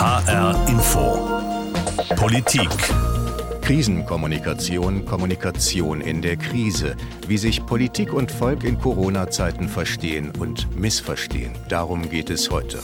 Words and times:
HR 0.00 0.66
Info. 0.66 1.28
Politik. 2.16 2.70
Krisenkommunikation, 3.60 5.04
Kommunikation 5.04 6.00
in 6.00 6.22
der 6.22 6.38
Krise. 6.38 6.96
Wie 7.28 7.36
sich 7.36 7.66
Politik 7.66 8.14
und 8.14 8.32
Volk 8.32 8.64
in 8.64 8.78
Corona-Zeiten 8.80 9.68
verstehen 9.68 10.32
und 10.38 10.74
missverstehen. 10.74 11.52
Darum 11.68 12.08
geht 12.08 12.30
es 12.30 12.50
heute. 12.50 12.78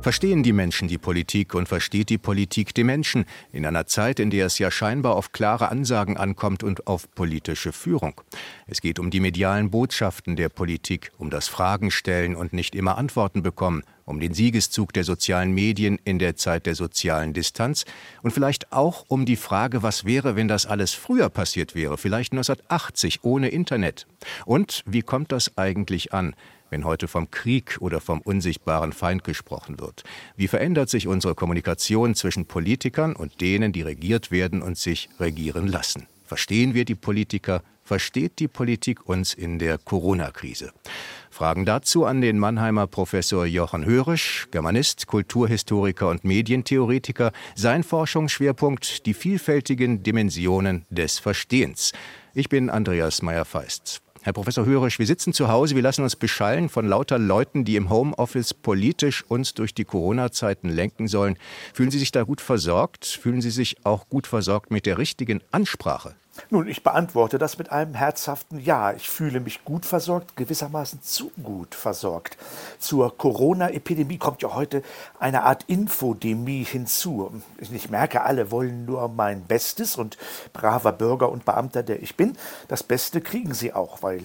Verstehen 0.00 0.42
die 0.42 0.54
Menschen 0.54 0.88
die 0.88 0.96
Politik 0.96 1.54
und 1.54 1.68
versteht 1.68 2.08
die 2.08 2.18
Politik 2.18 2.74
die 2.74 2.84
Menschen 2.84 3.26
in 3.52 3.66
einer 3.66 3.84
Zeit, 3.84 4.20
in 4.20 4.30
der 4.30 4.46
es 4.46 4.58
ja 4.58 4.70
scheinbar 4.70 5.16
auf 5.16 5.32
klare 5.32 5.70
Ansagen 5.70 6.16
ankommt 6.16 6.62
und 6.62 6.86
auf 6.86 7.10
politische 7.14 7.72
Führung? 7.74 8.20
Es 8.66 8.80
geht 8.80 8.98
um 8.98 9.10
die 9.10 9.20
medialen 9.20 9.70
Botschaften 9.70 10.36
der 10.36 10.48
Politik, 10.48 11.12
um 11.18 11.28
das 11.28 11.48
Fragen 11.48 11.90
stellen 11.90 12.36
und 12.36 12.54
nicht 12.54 12.74
immer 12.74 12.96
Antworten 12.96 13.42
bekommen, 13.42 13.82
um 14.04 14.20
den 14.20 14.34
Siegeszug 14.34 14.92
der 14.92 15.04
sozialen 15.04 15.52
Medien 15.52 15.98
in 16.04 16.18
der 16.18 16.36
Zeit 16.36 16.66
der 16.66 16.74
sozialen 16.74 17.32
Distanz 17.32 17.84
und 18.22 18.32
vielleicht 18.32 18.72
auch 18.72 19.04
um 19.08 19.24
die 19.24 19.36
Frage, 19.36 19.82
was 19.82 20.04
wäre, 20.04 20.36
wenn 20.36 20.48
das 20.48 20.66
alles 20.66 20.92
früher 20.92 21.28
passiert 21.28 21.74
wäre, 21.74 21.98
vielleicht 21.98 22.32
1980 22.32 23.24
ohne 23.24 23.48
Internet. 23.48 24.06
Und 24.44 24.82
wie 24.86 25.02
kommt 25.02 25.32
das 25.32 25.56
eigentlich 25.56 26.12
an? 26.12 26.34
wenn 26.70 26.84
heute 26.84 27.06
vom 27.06 27.30
Krieg 27.30 27.76
oder 27.78 28.00
vom 28.00 28.20
unsichtbaren 28.20 28.92
Feind 28.92 29.22
gesprochen 29.22 29.78
wird? 29.78 30.02
Wie 30.34 30.48
verändert 30.48 30.90
sich 30.90 31.06
unsere 31.06 31.36
Kommunikation 31.36 32.16
zwischen 32.16 32.46
Politikern 32.46 33.14
und 33.14 33.40
denen, 33.40 33.72
die 33.72 33.82
regiert 33.82 34.32
werden 34.32 34.60
und 34.60 34.76
sich 34.76 35.08
regieren 35.20 35.68
lassen? 35.68 36.08
Verstehen 36.24 36.74
wir 36.74 36.84
die 36.84 36.96
Politiker? 36.96 37.62
Versteht 37.86 38.38
die 38.38 38.48
Politik 38.48 39.06
uns 39.06 39.34
in 39.34 39.58
der 39.58 39.76
Corona-Krise? 39.76 40.72
Fragen 41.28 41.66
dazu 41.66 42.06
an 42.06 42.22
den 42.22 42.38
Mannheimer 42.38 42.86
Professor 42.86 43.44
Jochen 43.44 43.84
Hörisch, 43.84 44.48
Germanist, 44.50 45.06
Kulturhistoriker 45.06 46.08
und 46.08 46.24
Medientheoretiker. 46.24 47.32
Sein 47.54 47.82
Forschungsschwerpunkt 47.82 49.04
die 49.04 49.12
vielfältigen 49.12 50.02
Dimensionen 50.02 50.86
des 50.88 51.18
Verstehens. 51.18 51.92
Ich 52.32 52.48
bin 52.48 52.70
Andreas 52.70 53.20
Meyer-Feist. 53.20 54.00
Herr 54.22 54.32
Professor 54.32 54.64
Hörisch, 54.64 54.98
wir 54.98 55.06
sitzen 55.06 55.34
zu 55.34 55.48
Hause, 55.48 55.74
wir 55.74 55.82
lassen 55.82 56.02
uns 56.04 56.16
beschallen 56.16 56.70
von 56.70 56.88
lauter 56.88 57.18
Leuten, 57.18 57.66
die 57.66 57.76
im 57.76 57.90
Homeoffice 57.90 58.54
politisch 58.54 59.22
uns 59.28 59.52
durch 59.52 59.74
die 59.74 59.84
Corona-Zeiten 59.84 60.70
lenken 60.70 61.06
sollen. 61.06 61.36
Fühlen 61.74 61.90
Sie 61.90 61.98
sich 61.98 62.12
da 62.12 62.22
gut 62.22 62.40
versorgt? 62.40 63.04
Fühlen 63.04 63.42
Sie 63.42 63.50
sich 63.50 63.84
auch 63.84 64.08
gut 64.08 64.26
versorgt 64.26 64.70
mit 64.70 64.86
der 64.86 64.96
richtigen 64.96 65.42
Ansprache? 65.50 66.14
Nun, 66.50 66.66
ich 66.66 66.82
beantworte 66.82 67.38
das 67.38 67.58
mit 67.58 67.70
einem 67.70 67.94
herzhaften 67.94 68.58
Ja. 68.58 68.92
Ich 68.92 69.08
fühle 69.08 69.40
mich 69.40 69.64
gut 69.64 69.86
versorgt, 69.86 70.36
gewissermaßen 70.36 71.02
zu 71.02 71.30
gut 71.42 71.74
versorgt. 71.74 72.36
Zur 72.78 73.16
Corona-Epidemie 73.16 74.18
kommt 74.18 74.42
ja 74.42 74.54
heute 74.54 74.82
eine 75.18 75.44
Art 75.44 75.64
Infodemie 75.68 76.64
hinzu. 76.64 77.42
Ich 77.58 77.88
merke, 77.88 78.22
alle 78.22 78.50
wollen 78.50 78.84
nur 78.84 79.08
mein 79.08 79.44
Bestes 79.44 79.96
und 79.96 80.18
braver 80.52 80.92
Bürger 80.92 81.30
und 81.30 81.44
Beamter, 81.44 81.82
der 81.82 82.02
ich 82.02 82.16
bin, 82.16 82.36
das 82.68 82.82
Beste 82.82 83.20
kriegen 83.20 83.54
sie 83.54 83.72
auch, 83.72 84.02
weil 84.02 84.22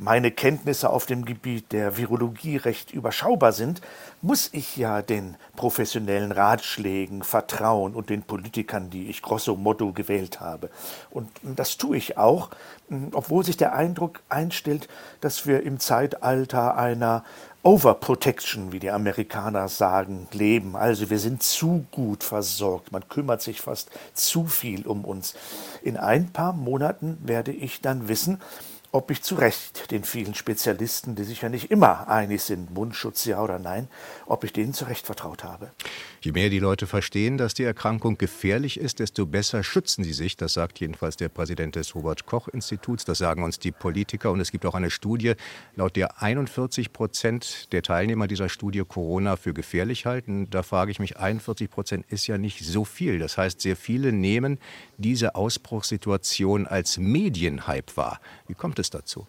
meine 0.00 0.30
Kenntnisse 0.30 0.88
auf 0.88 1.04
dem 1.04 1.26
Gebiet 1.26 1.72
der 1.72 1.98
Virologie 1.98 2.56
recht 2.56 2.90
überschaubar 2.90 3.52
sind, 3.52 3.82
muss 4.22 4.48
ich 4.52 4.76
ja 4.76 5.02
den 5.02 5.36
professionellen 5.56 6.32
Ratschlägen 6.32 7.22
vertrauen 7.22 7.94
und 7.94 8.08
den 8.08 8.22
Politikern, 8.22 8.88
die 8.88 9.10
ich 9.10 9.20
grosso 9.20 9.56
modo 9.56 9.92
gewählt 9.92 10.40
habe. 10.40 10.70
Und 11.10 11.28
das 11.42 11.76
tue 11.76 11.98
ich 11.98 12.16
auch, 12.16 12.48
obwohl 13.12 13.44
sich 13.44 13.58
der 13.58 13.74
Eindruck 13.74 14.20
einstellt, 14.30 14.88
dass 15.20 15.46
wir 15.46 15.62
im 15.62 15.78
Zeitalter 15.78 16.76
einer 16.76 17.22
Overprotection, 17.62 18.72
wie 18.72 18.78
die 18.78 18.90
Amerikaner 18.90 19.68
sagen, 19.68 20.28
leben. 20.32 20.76
Also 20.76 21.10
wir 21.10 21.18
sind 21.18 21.42
zu 21.42 21.84
gut 21.90 22.24
versorgt. 22.24 22.90
Man 22.90 23.06
kümmert 23.10 23.42
sich 23.42 23.60
fast 23.60 23.90
zu 24.14 24.46
viel 24.46 24.86
um 24.86 25.04
uns. 25.04 25.34
In 25.82 25.98
ein 25.98 26.32
paar 26.32 26.54
Monaten 26.54 27.18
werde 27.22 27.52
ich 27.52 27.82
dann 27.82 28.08
wissen, 28.08 28.40
ob 28.92 29.10
ich 29.10 29.22
zu 29.22 29.36
Recht 29.36 29.90
den 29.92 30.02
vielen 30.02 30.34
Spezialisten, 30.34 31.14
die 31.14 31.24
sich 31.24 31.42
ja 31.42 31.48
nicht 31.48 31.70
immer 31.70 32.08
einig 32.08 32.42
sind, 32.42 32.72
Mundschutz 32.72 33.24
ja 33.24 33.42
oder 33.42 33.58
nein, 33.58 33.88
ob 34.26 34.42
ich 34.42 34.52
denen 34.52 34.74
zu 34.74 34.84
Recht 34.86 35.06
vertraut 35.06 35.44
habe. 35.44 35.70
Je 36.20 36.32
mehr 36.32 36.50
die 36.50 36.58
Leute 36.58 36.86
verstehen, 36.86 37.38
dass 37.38 37.54
die 37.54 37.62
Erkrankung 37.62 38.18
gefährlich 38.18 38.78
ist, 38.78 38.98
desto 38.98 39.26
besser 39.26 39.62
schützen 39.62 40.04
sie 40.04 40.12
sich. 40.12 40.36
Das 40.36 40.54
sagt 40.54 40.80
jedenfalls 40.80 41.16
der 41.16 41.28
Präsident 41.28 41.76
des 41.76 41.94
Robert 41.94 42.26
Koch 42.26 42.48
Instituts. 42.48 43.04
Das 43.04 43.18
sagen 43.18 43.42
uns 43.42 43.58
die 43.58 43.72
Politiker. 43.72 44.30
Und 44.30 44.40
es 44.40 44.50
gibt 44.50 44.66
auch 44.66 44.74
eine 44.74 44.90
Studie, 44.90 45.34
laut 45.76 45.96
der 45.96 46.20
41 46.20 46.92
Prozent 46.92 47.72
der 47.72 47.82
Teilnehmer 47.82 48.26
dieser 48.26 48.48
Studie 48.48 48.82
Corona 48.86 49.36
für 49.36 49.54
gefährlich 49.54 50.04
halten. 50.04 50.50
Da 50.50 50.62
frage 50.62 50.90
ich 50.90 50.98
mich, 50.98 51.16
41 51.16 51.70
Prozent 51.70 52.04
ist 52.08 52.26
ja 52.26 52.38
nicht 52.38 52.64
so 52.64 52.84
viel. 52.84 53.18
Das 53.18 53.38
heißt, 53.38 53.60
sehr 53.60 53.76
viele 53.76 54.12
nehmen 54.12 54.58
diese 54.98 55.36
Ausbruchssituation 55.36 56.66
als 56.66 56.98
Medienhype 56.98 57.96
wahr. 57.96 58.20
Wie 58.50 58.54
kommt 58.54 58.80
es 58.80 58.90
dazu? 58.90 59.28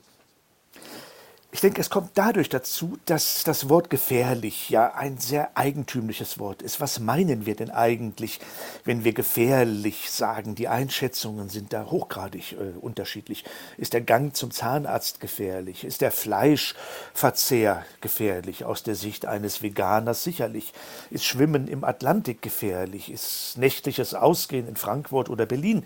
Ich 1.53 1.59
denke, 1.59 1.81
es 1.81 1.89
kommt 1.89 2.12
dadurch 2.13 2.47
dazu, 2.47 2.97
dass 3.06 3.44
das 3.44 3.67
Wort 3.67 3.89
gefährlich 3.89 4.69
ja 4.69 4.94
ein 4.94 5.17
sehr 5.17 5.57
eigentümliches 5.57 6.39
Wort 6.39 6.62
ist. 6.62 6.79
Was 6.79 7.00
meinen 7.00 7.45
wir 7.45 7.57
denn 7.57 7.69
eigentlich, 7.69 8.39
wenn 8.85 9.03
wir 9.03 9.12
gefährlich 9.12 10.11
sagen? 10.11 10.56
Die 10.56 10.69
Einschätzungen 10.69 11.50
sind 11.50 11.73
da 11.73 11.91
hochgradig 11.91 12.53
äh, 12.53 12.78
unterschiedlich. 12.79 13.44
Ist 13.78 13.91
der 13.91 14.00
Gang 14.00 14.34
zum 14.34 14.51
Zahnarzt 14.51 15.19
gefährlich? 15.19 15.84
Ist 15.84 16.00
der 16.00 16.11
Fleischverzehr 16.11 17.85
gefährlich? 18.00 18.63
Aus 18.63 18.84
der 18.84 18.95
Sicht 18.95 19.25
eines 19.25 19.61
Veganers 19.61 20.23
sicherlich. 20.23 20.72
Ist 21.09 21.25
Schwimmen 21.25 21.67
im 21.67 21.84
Atlantik 21.84 22.41
gefährlich? 22.41 23.11
Ist 23.11 23.57
nächtliches 23.57 24.13
Ausgehen 24.13 24.69
in 24.69 24.78
Frankfurt 24.78 25.29
oder 25.29 25.45
Berlin 25.45 25.84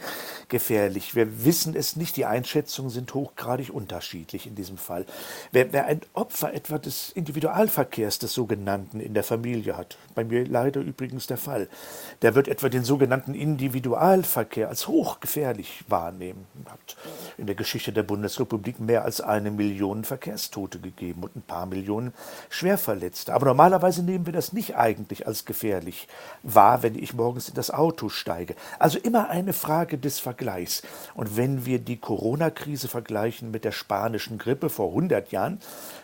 gefährlich? 0.47 1.15
Wir 1.15 1.43
wissen 1.43 1.75
es 1.75 1.95
nicht. 1.95 2.17
Die 2.17 2.25
Einschätzungen 2.25 2.91
sind 2.91 3.15
hochgradig 3.15 3.71
unterschiedlich 3.71 4.45
in 4.45 4.53
diesem 4.53 4.77
Fall. 4.77 5.07
Wer, 5.55 5.71
wer 5.71 5.85
ein 5.85 6.01
Opfer 6.11 6.53
etwa 6.53 6.77
des 6.77 7.11
Individualverkehrs 7.11 8.19
des 8.19 8.33
sogenannten 8.33 8.99
in 8.99 9.13
der 9.13 9.23
Familie 9.23 9.77
hat, 9.77 9.97
bei 10.13 10.25
mir 10.25 10.45
leider 10.45 10.81
übrigens 10.81 11.27
der 11.27 11.37
Fall, 11.37 11.69
der 12.23 12.35
wird 12.35 12.49
etwa 12.49 12.67
den 12.67 12.83
sogenannten 12.83 13.33
Individualverkehr 13.33 14.67
als 14.67 14.89
hochgefährlich 14.89 15.85
wahrnehmen. 15.87 16.45
Hat 16.65 16.97
in 17.37 17.45
der 17.45 17.55
Geschichte 17.55 17.93
der 17.93 18.03
Bundesrepublik 18.03 18.81
mehr 18.81 19.05
als 19.05 19.21
eine 19.21 19.49
Million 19.49 20.03
Verkehrstote 20.03 20.79
gegeben 20.79 21.23
und 21.23 21.37
ein 21.37 21.41
paar 21.41 21.65
Millionen 21.67 22.13
Schwerverletzte. 22.49 23.33
Aber 23.33 23.45
normalerweise 23.45 24.03
nehmen 24.03 24.25
wir 24.25 24.33
das 24.33 24.51
nicht 24.51 24.75
eigentlich 24.75 25.25
als 25.25 25.45
gefährlich 25.45 26.09
wahr, 26.43 26.83
wenn 26.83 26.95
ich 26.95 27.13
morgens 27.13 27.47
in 27.47 27.55
das 27.55 27.71
Auto 27.71 28.09
steige. 28.09 28.55
Also 28.77 28.99
immer 28.99 29.29
eine 29.29 29.53
Frage 29.53 29.97
des 29.97 30.19
Vergleichs. 30.19 30.83
Und 31.13 31.37
wenn 31.37 31.65
wir 31.65 31.79
die 31.79 31.95
Corona-Krise 31.95 32.89
vergleichen 32.89 33.51
mit 33.51 33.63
der 33.63 33.71
spanischen 33.71 34.37
Grippe 34.37 34.69
vor 34.69 34.89
100 34.89 35.31
Jahren, 35.31 35.44
Jahren 35.45 35.59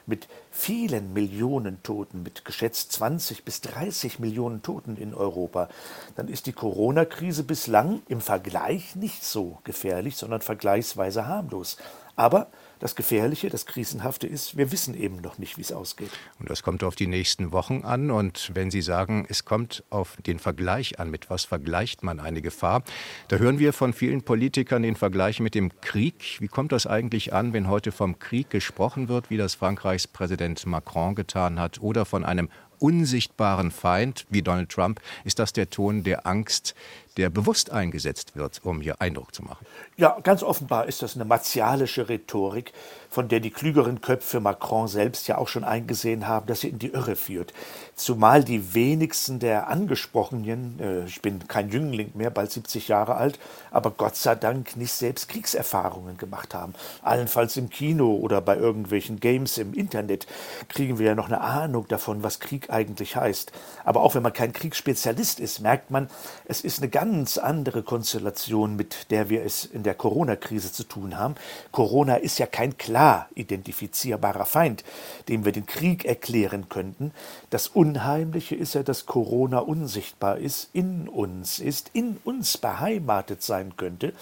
mit 0.05 0.27
vielen 0.51 1.13
Millionen 1.13 1.81
Toten, 1.83 2.23
mit 2.23 2.45
geschätzt 2.45 2.91
20 2.93 3.43
bis 3.43 3.61
30 3.61 4.19
Millionen 4.19 4.61
Toten 4.61 4.97
in 4.97 5.13
Europa, 5.13 5.69
dann 6.15 6.27
ist 6.27 6.45
die 6.45 6.53
Corona-Krise 6.53 7.43
bislang 7.43 8.01
im 8.07 8.21
Vergleich 8.21 8.95
nicht 8.95 9.23
so 9.23 9.59
gefährlich, 9.63 10.17
sondern 10.17 10.41
vergleichsweise 10.41 11.27
harmlos. 11.27 11.77
Aber 12.15 12.47
das 12.81 12.95
Gefährliche, 12.95 13.49
das 13.49 13.67
Krisenhafte 13.67 14.25
ist, 14.25 14.57
wir 14.57 14.71
wissen 14.71 14.95
eben 14.95 15.17
noch 15.17 15.37
nicht, 15.37 15.57
wie 15.57 15.61
es 15.61 15.71
ausgeht. 15.71 16.09
Und 16.39 16.49
das 16.49 16.63
kommt 16.63 16.83
auf 16.83 16.95
die 16.95 17.05
nächsten 17.05 17.51
Wochen 17.51 17.83
an. 17.83 18.09
Und 18.09 18.51
wenn 18.55 18.71
Sie 18.71 18.81
sagen, 18.81 19.25
es 19.29 19.45
kommt 19.45 19.83
auf 19.91 20.17
den 20.25 20.39
Vergleich 20.39 20.99
an, 20.99 21.11
mit 21.11 21.29
was 21.29 21.45
vergleicht 21.45 22.03
man 22.03 22.19
eine 22.19 22.41
Gefahr, 22.41 22.83
da 23.27 23.37
hören 23.37 23.59
wir 23.59 23.71
von 23.71 23.93
vielen 23.93 24.23
Politikern 24.23 24.81
den 24.81 24.95
Vergleich 24.95 25.39
mit 25.39 25.53
dem 25.53 25.71
Krieg. 25.81 26.37
Wie 26.39 26.47
kommt 26.47 26.71
das 26.71 26.87
eigentlich 26.87 27.33
an, 27.33 27.53
wenn 27.53 27.69
heute 27.69 27.91
vom 27.91 28.17
Krieg 28.17 28.49
gesprochen 28.49 29.07
wird, 29.07 29.29
wie 29.29 29.37
das 29.37 29.53
Frankreichs 29.53 30.07
Präsident 30.07 30.65
Macron 30.65 31.13
getan 31.13 31.59
hat, 31.59 31.81
oder 31.81 32.05
von 32.05 32.25
einem 32.25 32.49
unsichtbaren 32.79 33.69
Feind 33.69 34.25
wie 34.31 34.41
Donald 34.41 34.69
Trump, 34.69 35.01
ist 35.23 35.37
das 35.37 35.53
der 35.53 35.69
Ton 35.69 36.01
der 36.03 36.25
Angst, 36.25 36.73
der 37.17 37.29
bewusst 37.29 37.71
eingesetzt 37.71 38.35
wird, 38.35 38.61
um 38.63 38.81
hier 38.81 39.01
Eindruck 39.01 39.33
zu 39.35 39.43
machen. 39.43 39.65
Ja, 39.97 40.17
ganz 40.23 40.43
offenbar 40.43 40.87
ist 40.87 41.01
das 41.01 41.15
eine 41.15 41.25
martialische 41.25 42.09
Rhetorik, 42.09 42.73
von 43.11 43.27
der 43.27 43.41
die 43.41 43.51
klügeren 43.51 43.99
Köpfe 43.99 44.39
Macron 44.39 44.87
selbst 44.87 45.27
ja 45.27 45.37
auch 45.37 45.49
schon 45.49 45.65
eingesehen 45.65 46.29
haben, 46.29 46.47
dass 46.47 46.61
sie 46.61 46.69
in 46.69 46.79
die 46.79 46.93
Irre 46.93 47.17
führt. 47.17 47.53
Zumal 47.93 48.43
die 48.43 48.73
wenigsten 48.73 49.39
der 49.39 49.67
Angesprochenen, 49.67 50.79
äh, 50.79 51.05
ich 51.05 51.21
bin 51.21 51.45
kein 51.47 51.69
Jüngling 51.69 52.11
mehr, 52.13 52.29
bald 52.29 52.51
70 52.51 52.87
Jahre 52.87 53.15
alt, 53.15 53.37
aber 53.69 53.91
Gott 53.91 54.15
sei 54.15 54.35
Dank 54.35 54.77
nicht 54.77 54.93
selbst 54.93 55.27
Kriegserfahrungen 55.27 56.17
gemacht 56.17 56.53
haben. 56.53 56.73
Allenfalls 57.01 57.57
im 57.57 57.69
Kino 57.69 58.15
oder 58.15 58.39
bei 58.39 58.55
irgendwelchen 58.55 59.19
Games 59.19 59.57
im 59.57 59.73
Internet 59.73 60.25
kriegen 60.69 60.97
wir 60.97 61.07
ja 61.07 61.15
noch 61.15 61.27
eine 61.27 61.41
Ahnung 61.41 61.87
davon, 61.89 62.23
was 62.23 62.39
Krieg 62.39 62.69
eigentlich 62.69 63.17
heißt. 63.17 63.51
Aber 63.83 64.01
auch 64.01 64.15
wenn 64.15 64.23
man 64.23 64.33
kein 64.33 64.53
Kriegsspezialist 64.53 65.41
ist, 65.41 65.59
merkt 65.59 65.91
man, 65.91 66.09
es 66.45 66.61
ist 66.61 66.79
eine 66.79 66.89
ganz 67.01 67.39
andere 67.39 67.81
Konstellation, 67.81 68.75
mit 68.75 69.09
der 69.09 69.27
wir 69.27 69.43
es 69.43 69.65
in 69.65 69.81
der 69.81 69.95
Corona-Krise 69.95 70.71
zu 70.71 70.83
tun 70.83 71.17
haben. 71.17 71.33
Corona 71.71 72.17
ist 72.17 72.37
ja 72.37 72.45
kein 72.45 72.77
klar 72.77 73.27
identifizierbarer 73.33 74.45
Feind, 74.45 74.83
dem 75.27 75.43
wir 75.43 75.51
den 75.51 75.65
Krieg 75.65 76.05
erklären 76.05 76.69
könnten. 76.69 77.11
Das 77.49 77.67
Unheimliche 77.67 78.53
ist 78.53 78.75
ja, 78.75 78.83
dass 78.83 79.07
Corona 79.07 79.57
unsichtbar 79.57 80.37
ist, 80.37 80.69
in 80.73 81.09
uns 81.09 81.57
ist, 81.57 81.89
in 81.93 82.17
uns 82.23 82.59
beheimatet 82.59 83.41
sein 83.41 83.75
könnte. 83.77 84.13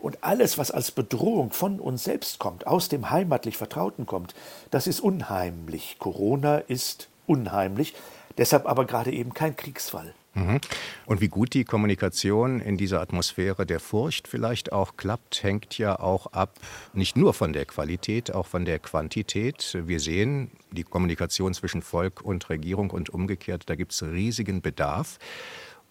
Und 0.00 0.24
alles, 0.24 0.58
was 0.58 0.72
als 0.72 0.90
Bedrohung 0.90 1.52
von 1.52 1.78
uns 1.78 2.02
selbst 2.02 2.40
kommt, 2.40 2.66
aus 2.66 2.88
dem 2.88 3.10
heimatlich 3.10 3.56
Vertrauten 3.56 4.06
kommt, 4.06 4.34
das 4.72 4.88
ist 4.88 4.98
unheimlich. 4.98 6.00
Corona 6.00 6.58
ist 6.58 7.08
unheimlich, 7.28 7.94
deshalb 8.38 8.66
aber 8.66 8.86
gerade 8.86 9.12
eben 9.12 9.34
kein 9.34 9.54
Kriegsfall. 9.54 10.14
Mhm. 10.34 10.60
Und 11.06 11.20
wie 11.20 11.28
gut 11.28 11.54
die 11.54 11.64
Kommunikation 11.64 12.60
in 12.60 12.76
dieser 12.76 13.00
Atmosphäre 13.00 13.66
der 13.66 13.80
Furcht 13.80 14.28
vielleicht 14.28 14.72
auch 14.72 14.96
klappt, 14.96 15.42
hängt 15.42 15.78
ja 15.78 15.98
auch 15.98 16.26
ab, 16.32 16.58
nicht 16.92 17.16
nur 17.16 17.34
von 17.34 17.52
der 17.52 17.66
Qualität, 17.66 18.34
auch 18.34 18.46
von 18.46 18.64
der 18.64 18.80
Quantität. 18.80 19.78
Wir 19.86 20.00
sehen 20.00 20.50
die 20.72 20.82
Kommunikation 20.82 21.54
zwischen 21.54 21.82
Volk 21.82 22.20
und 22.22 22.48
Regierung 22.50 22.90
und 22.90 23.10
umgekehrt, 23.10 23.64
da 23.66 23.76
gibt 23.76 23.92
es 23.92 24.02
riesigen 24.02 24.60
Bedarf. 24.60 25.18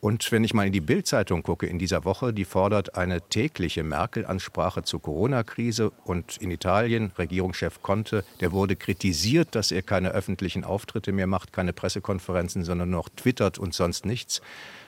Und 0.03 0.33
wenn 0.33 0.43
ich 0.43 0.53
mal 0.53 0.67
in 0.67 0.73
die 0.73 0.81
Bildzeitung 0.81 1.43
gucke 1.43 1.65
in 1.65 1.79
dieser 1.79 2.03
Woche, 2.03 2.33
die 2.33 2.43
fordert 2.43 2.97
eine 2.97 3.21
tägliche 3.21 3.83
Merkel-Ansprache 3.83 4.83
zur 4.83 5.01
Corona-Krise 5.01 5.91
und 6.03 6.35
in 6.41 6.51
Italien 6.51 7.13
Regierungschef 7.17 7.81
Conte, 7.81 8.25
der 8.41 8.51
wurde 8.51 8.75
kritisiert, 8.75 9.55
dass 9.55 9.71
er 9.71 9.81
keine 9.81 10.09
öffentlichen 10.09 10.65
Auftritte 10.65 11.13
mehr 11.13 11.25
macht, 11.25 11.53
keine 11.53 11.71
Pressekonferenzen, 11.71 12.65
sondern 12.65 12.89
noch 12.89 13.07
twittert 13.07 13.57
und 13.57 13.73
sonst 13.73 14.05
nichts. 14.05 14.41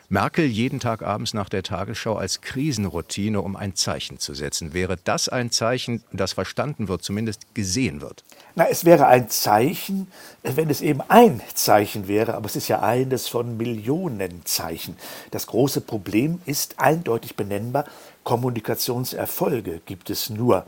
Merkel 0.08 0.46
jeden 0.46 0.80
Tag 0.80 1.02
abends 1.02 1.34
nach 1.34 1.50
der 1.50 1.64
Tagesschau 1.64 2.16
als 2.16 2.42
Krisenroutine, 2.42 3.42
um 3.42 3.56
ein 3.56 3.76
Zeichen 3.76 4.20
zu 4.20 4.36
setzen. 4.36 4.74
Wäre 4.74 4.98
das 5.04 5.30
ein 5.30 5.50
Zeichen, 5.50 6.04
das 6.12 6.34
verstanden 6.34 6.88
wird, 6.88 7.04
zumindest 7.04 7.56
gesehen 7.56 8.02
wird? 8.02 8.24
Na, 8.54 8.68
es 8.70 8.86
wäre 8.86 9.08
ein 9.08 9.30
Zeichen, 9.30 10.08
wenn 10.44 10.70
es 10.70 10.82
eben 10.82 11.02
ein 11.08 11.42
Zeichen 11.56 12.08
wäre, 12.08 12.36
aber 12.36 12.46
es 12.46 12.56
ist 12.56 12.68
ja 12.68 12.82
eines 12.82 13.28
von 13.28 13.58
Millionen 13.58 14.46
Zeichen. 14.46 14.96
Das 15.32 15.48
große 15.48 15.82
Problem 15.82 16.40
ist 16.46 16.80
eindeutig 16.80 17.36
benennbar, 17.36 17.86
Kommunikationserfolge 18.24 19.82
gibt 19.86 20.10
es 20.10 20.30
nur 20.30 20.66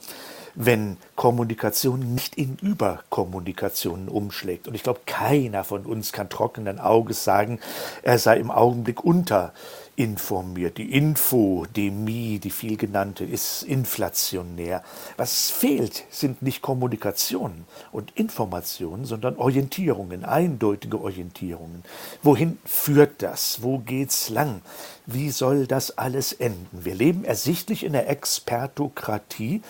wenn 0.60 0.98
Kommunikation 1.16 2.16
nicht 2.16 2.36
in 2.36 2.58
Überkommunikationen 2.60 4.10
umschlägt. 4.10 4.68
Und 4.68 4.74
ich 4.74 4.82
glaube, 4.82 5.02
keiner 5.06 5.64
von 5.64 5.86
uns 5.86 6.12
kann 6.12 6.30
trockenen 6.30 6.80
Auges 6.80 7.24
sagen, 7.24 7.60
er 8.02 8.18
sei 8.18 8.38
im 8.38 8.50
Augenblick 8.50 9.04
unter 9.04 9.54
informiert. 9.98 10.78
Die 10.78 10.94
Infodemie, 10.94 12.38
die 12.38 12.52
viel 12.52 12.78
genannte, 12.78 13.26
ist 13.26 13.64
inflationär. 13.64 14.84
Was 15.18 15.50
fehlt, 15.50 16.06
sind 16.12 16.44
nicht 16.44 16.62
Kommunikationen 16.62 17.66
und 17.92 18.12
Informationen, 18.12 19.06
sondern 19.06 19.38
Orientierungen, 19.38 20.24
eindeutige 20.24 21.02
Orientierungen. 21.02 21.84
Wohin 22.22 22.60
führt 22.64 23.24
das? 23.24 23.64
Wo 23.64 23.80
geht's 23.80 24.30
lang? 24.30 24.62
Wie 25.08 25.32
soll 25.32 25.66
das 25.66 25.98
alles 25.98 26.34
enden? 26.34 26.84
Wir 26.86 26.94
leben 26.94 27.24
ersichtlich 27.24 27.84
in 27.84 27.94
der 27.94 28.08
Expertokratie. 28.08 29.62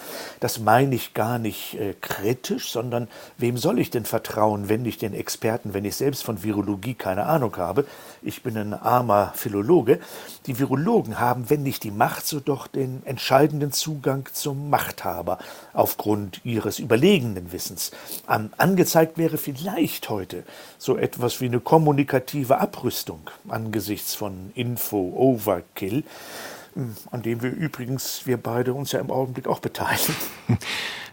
Das 0.41 0.59
meine 0.59 0.95
ich 0.95 1.13
gar 1.13 1.37
nicht 1.39 1.75
äh, 1.75 1.93
kritisch, 2.01 2.71
sondern 2.71 3.07
wem 3.37 3.55
soll 3.55 3.79
ich 3.79 3.91
denn 3.91 4.03
vertrauen, 4.03 4.67
wenn 4.67 4.81
nicht 4.81 5.01
den 5.01 5.13
Experten, 5.13 5.73
wenn 5.73 5.85
ich 5.85 5.95
selbst 5.95 6.23
von 6.23 6.43
Virologie 6.43 6.95
keine 6.95 7.27
Ahnung 7.27 7.55
habe? 7.55 7.85
Ich 8.23 8.43
bin 8.43 8.57
ein 8.57 8.73
armer 8.73 9.31
Philologe. 9.35 9.99
Die 10.45 10.59
Virologen 10.59 11.19
haben, 11.19 11.49
wenn 11.49 11.63
nicht 11.63 11.83
die 11.83 11.91
Macht, 11.91 12.25
so 12.25 12.39
doch 12.39 12.67
den 12.67 13.05
entscheidenden 13.05 13.71
Zugang 13.71 14.27
zum 14.31 14.69
Machthaber 14.69 15.39
aufgrund 15.73 16.41
ihres 16.45 16.79
überlegenen 16.79 17.51
Wissens. 17.51 17.91
An, 18.25 18.53
angezeigt 18.57 19.17
wäre 19.17 19.37
vielleicht 19.37 20.09
heute 20.09 20.43
so 20.77 20.97
etwas 20.97 21.41
wie 21.41 21.45
eine 21.45 21.59
kommunikative 21.59 22.59
Abrüstung 22.59 23.29
angesichts 23.47 24.15
von 24.15 24.51
Info-Overkill 24.55 26.03
an 27.11 27.21
dem 27.21 27.41
wir 27.41 27.51
übrigens, 27.51 28.25
wir 28.25 28.37
beide 28.37 28.73
uns 28.73 28.91
ja 28.91 28.99
im 28.99 29.11
Augenblick 29.11 29.47
auch 29.47 29.59
beteiligen. 29.59 30.15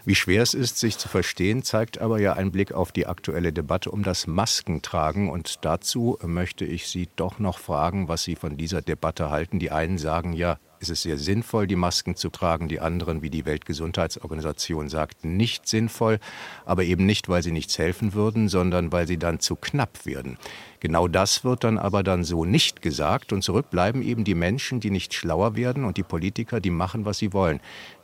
Wie 0.05 0.13
schwer 0.13 0.43
es 0.43 0.53
ist, 0.53 0.77
sich 0.77 0.99
zu 0.99 1.09
verstehen, 1.09 1.63
zeigt 1.63 1.99
aber 1.99 2.19
ja 2.19 2.33
ein 2.33 2.51
Blick 2.51 2.73
auf 2.73 2.91
die 2.91 3.07
aktuelle 3.07 3.51
Debatte 3.51 3.89
um 3.89 4.03
das 4.03 4.27
Maskentragen. 4.27 5.31
Und 5.31 5.65
dazu 5.65 6.19
möchte 6.21 6.63
ich 6.63 6.87
Sie 6.87 7.09
doch 7.15 7.39
noch 7.39 7.57
fragen, 7.57 8.07
was 8.07 8.23
Sie 8.23 8.35
von 8.35 8.55
dieser 8.55 8.83
Debatte 8.83 9.31
halten. 9.31 9.57
Die 9.57 9.71
einen 9.71 9.97
sagen 9.97 10.33
ja, 10.33 10.59
es 10.85 10.99
ist 10.99 11.01
sehr 11.01 11.17
sinnvoll, 11.17 11.65
die 11.65 11.75
Masken 11.75 12.15
zu 12.15 12.29
tragen. 12.29 12.67
Die 12.67 12.79
anderen, 12.79 13.23
wie 13.23 13.31
die 13.31 13.45
Weltgesundheitsorganisation 13.45 14.87
sagt, 14.89 15.25
nicht 15.25 15.67
sinnvoll. 15.67 16.19
Aber 16.63 16.83
eben 16.83 17.05
nicht, 17.07 17.27
weil 17.27 17.41
sie 17.41 17.51
nichts 17.51 17.79
helfen 17.79 18.13
würden, 18.13 18.47
sondern 18.49 18.91
weil 18.91 19.07
sie 19.07 19.17
dann 19.17 19.39
zu 19.39 19.55
knapp 19.55 20.05
werden. 20.05 20.37
Genau 20.79 21.07
das 21.07 21.43
wird 21.43 21.63
dann 21.63 21.79
aber 21.79 22.03
dann 22.03 22.23
so 22.23 22.45
nicht 22.45 22.83
gesagt. 22.83 23.33
Und 23.33 23.41
zurück 23.41 23.71
bleiben 23.71 24.03
eben 24.03 24.23
die 24.23 24.35
Menschen, 24.35 24.79
die 24.79 24.91
nicht 24.91 25.15
schlauer 25.15 25.55
werden 25.55 25.85
und 25.85 25.97
die 25.97 26.03
Politiker, 26.03 26.59
die 26.59 26.69
machen, 26.69 27.05
was 27.05 27.17
sie 27.17 27.33
wollen 27.33 27.59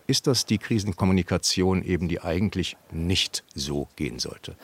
ist 0.07 0.27
das 0.27 0.45
die 0.45 0.57
Krisenkommunikation 0.57 1.83
eben, 1.83 2.09
die 2.09 2.21
eigentlich 2.21 2.75
nicht 2.91 3.45
so 3.55 3.87
gehen 3.95 4.19
sollte. 4.19 4.57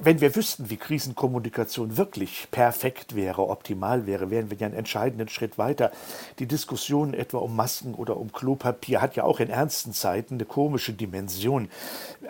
Wenn 0.00 0.22
wir 0.22 0.34
wüssten, 0.34 0.70
wie 0.70 0.78
Krisenkommunikation 0.78 1.98
wirklich 1.98 2.48
perfekt 2.50 3.14
wäre, 3.14 3.48
optimal 3.48 4.06
wäre, 4.06 4.30
wären 4.30 4.50
wir 4.50 4.56
ja 4.56 4.66
einen 4.66 4.76
entscheidenden 4.76 5.28
Schritt 5.28 5.58
weiter. 5.58 5.92
Die 6.38 6.46
Diskussion 6.46 7.12
etwa 7.12 7.38
um 7.38 7.54
Masken 7.54 7.92
oder 7.94 8.16
um 8.16 8.32
Klopapier 8.32 9.02
hat 9.02 9.16
ja 9.16 9.24
auch 9.24 9.38
in 9.38 9.50
ernsten 9.50 9.92
Zeiten 9.92 10.34
eine 10.34 10.46
komische 10.46 10.94
Dimension, 10.94 11.68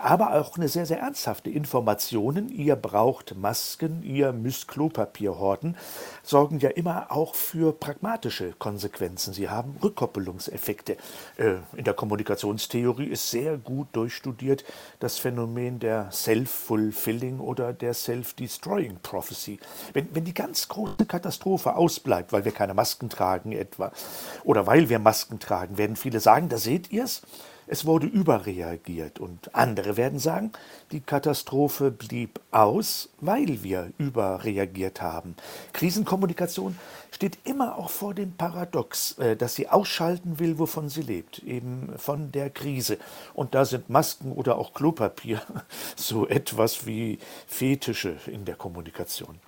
aber 0.00 0.34
auch 0.34 0.56
eine 0.56 0.66
sehr, 0.66 0.86
sehr 0.86 0.98
ernsthafte. 0.98 1.50
Informationen, 1.50 2.48
ihr 2.48 2.74
braucht 2.74 3.36
Masken, 3.36 4.02
ihr 4.02 4.32
müsst 4.32 4.66
Klopapier 4.66 5.38
horten, 5.38 5.76
sorgen 6.24 6.58
ja 6.58 6.70
immer 6.70 7.12
auch 7.12 7.36
für 7.36 7.72
pragmatische 7.72 8.54
Konsequenzen. 8.58 9.34
Sie 9.34 9.48
haben 9.48 9.76
Rückkoppelungseffekte. 9.80 10.96
Äh, 11.36 11.54
in 11.76 11.84
der 11.84 11.94
Kommunikationstheorie 11.94 13.06
ist 13.06 13.30
sehr 13.30 13.56
gut 13.56 13.86
durchstudiert 13.92 14.64
das 14.98 15.18
Phänomen 15.18 15.78
der 15.78 16.10
Self-Fulfilling 16.10 17.38
oder 17.52 17.74
der 17.74 17.92
Self-Destroying 17.92 18.98
Prophecy. 19.02 19.60
Wenn, 19.92 20.08
wenn 20.14 20.24
die 20.24 20.32
ganz 20.32 20.68
große 20.68 21.04
Katastrophe 21.06 21.76
ausbleibt, 21.76 22.32
weil 22.32 22.46
wir 22.46 22.52
keine 22.52 22.72
Masken 22.72 23.10
tragen 23.10 23.52
etwa, 23.52 23.92
oder 24.42 24.66
weil 24.66 24.88
wir 24.88 24.98
Masken 24.98 25.38
tragen, 25.38 25.76
werden 25.76 25.96
viele 25.96 26.18
sagen, 26.18 26.48
da 26.48 26.56
seht 26.56 26.90
ihr 26.90 27.04
es, 27.66 27.86
wurde 27.86 28.06
überreagiert. 28.06 29.18
Und 29.18 29.54
andere 29.54 29.96
werden 29.96 30.18
sagen, 30.18 30.52
die 30.90 31.00
Katastrophe 31.00 31.90
blieb 31.90 32.40
aus, 32.50 33.08
weil 33.20 33.62
wir 33.62 33.92
überreagiert 33.98 35.00
haben. 35.00 35.36
Krisenkommunikation 35.72 36.76
steht 37.10 37.38
immer 37.44 37.76
auch 37.76 37.90
vor 37.90 38.14
dem 38.14 38.32
Paradox, 38.32 39.18
äh, 39.18 39.36
dass 39.36 39.54
sie 39.54 39.68
ausschalten 39.68 40.38
will, 40.38 40.58
wovon 40.58 40.88
sie 40.88 41.02
lebt, 41.02 41.40
eben 41.40 41.92
von 41.96 42.32
der 42.32 42.50
Krise. 42.50 42.98
Und 43.34 43.54
da 43.54 43.64
sind 43.64 43.90
Masken 43.90 44.32
oder 44.32 44.56
auch 44.56 44.74
Klopapier 44.74 45.42
so 45.96 46.26
etwas 46.26 46.86
wie 46.86 47.18
Fetische 47.46 48.16
in 48.26 48.44
der 48.44 48.56
Kommunikation. 48.56 49.38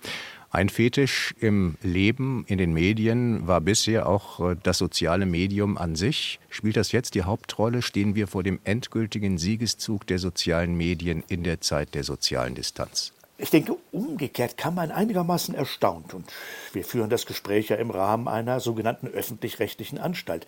Ein 0.55 0.69
Fetisch 0.69 1.35
im 1.41 1.75
Leben, 1.81 2.45
in 2.47 2.57
den 2.57 2.71
Medien 2.71 3.45
war 3.45 3.59
bisher 3.59 4.07
auch 4.07 4.39
äh, 4.39 4.55
das 4.63 4.77
soziale 4.77 5.25
Medium 5.25 5.77
an 5.77 5.97
sich. 5.97 6.39
Spielt 6.47 6.77
das 6.77 6.93
jetzt 6.93 7.13
die 7.15 7.23
Hauptrolle? 7.23 7.81
Stehen 7.81 8.15
wir 8.15 8.29
vor 8.29 8.41
dem 8.41 8.61
endgültigen 8.63 9.37
Siegeszug 9.37 10.07
der 10.07 10.17
sozialen 10.17 10.77
Medien 10.77 11.25
in 11.27 11.43
der 11.43 11.59
Zeit 11.59 11.93
der 11.93 12.05
sozialen 12.05 12.55
Distanz? 12.55 13.11
Ich 13.37 13.49
denke, 13.49 13.75
umgekehrt 13.91 14.55
kann 14.55 14.75
man 14.75 14.91
einigermaßen 14.91 15.55
erstaunt, 15.55 16.13
und 16.13 16.31
wir 16.71 16.85
führen 16.85 17.09
das 17.09 17.25
Gespräch 17.25 17.67
ja 17.67 17.75
im 17.75 17.91
Rahmen 17.91 18.29
einer 18.29 18.61
sogenannten 18.61 19.07
öffentlich-rechtlichen 19.07 19.97
Anstalt, 19.97 20.47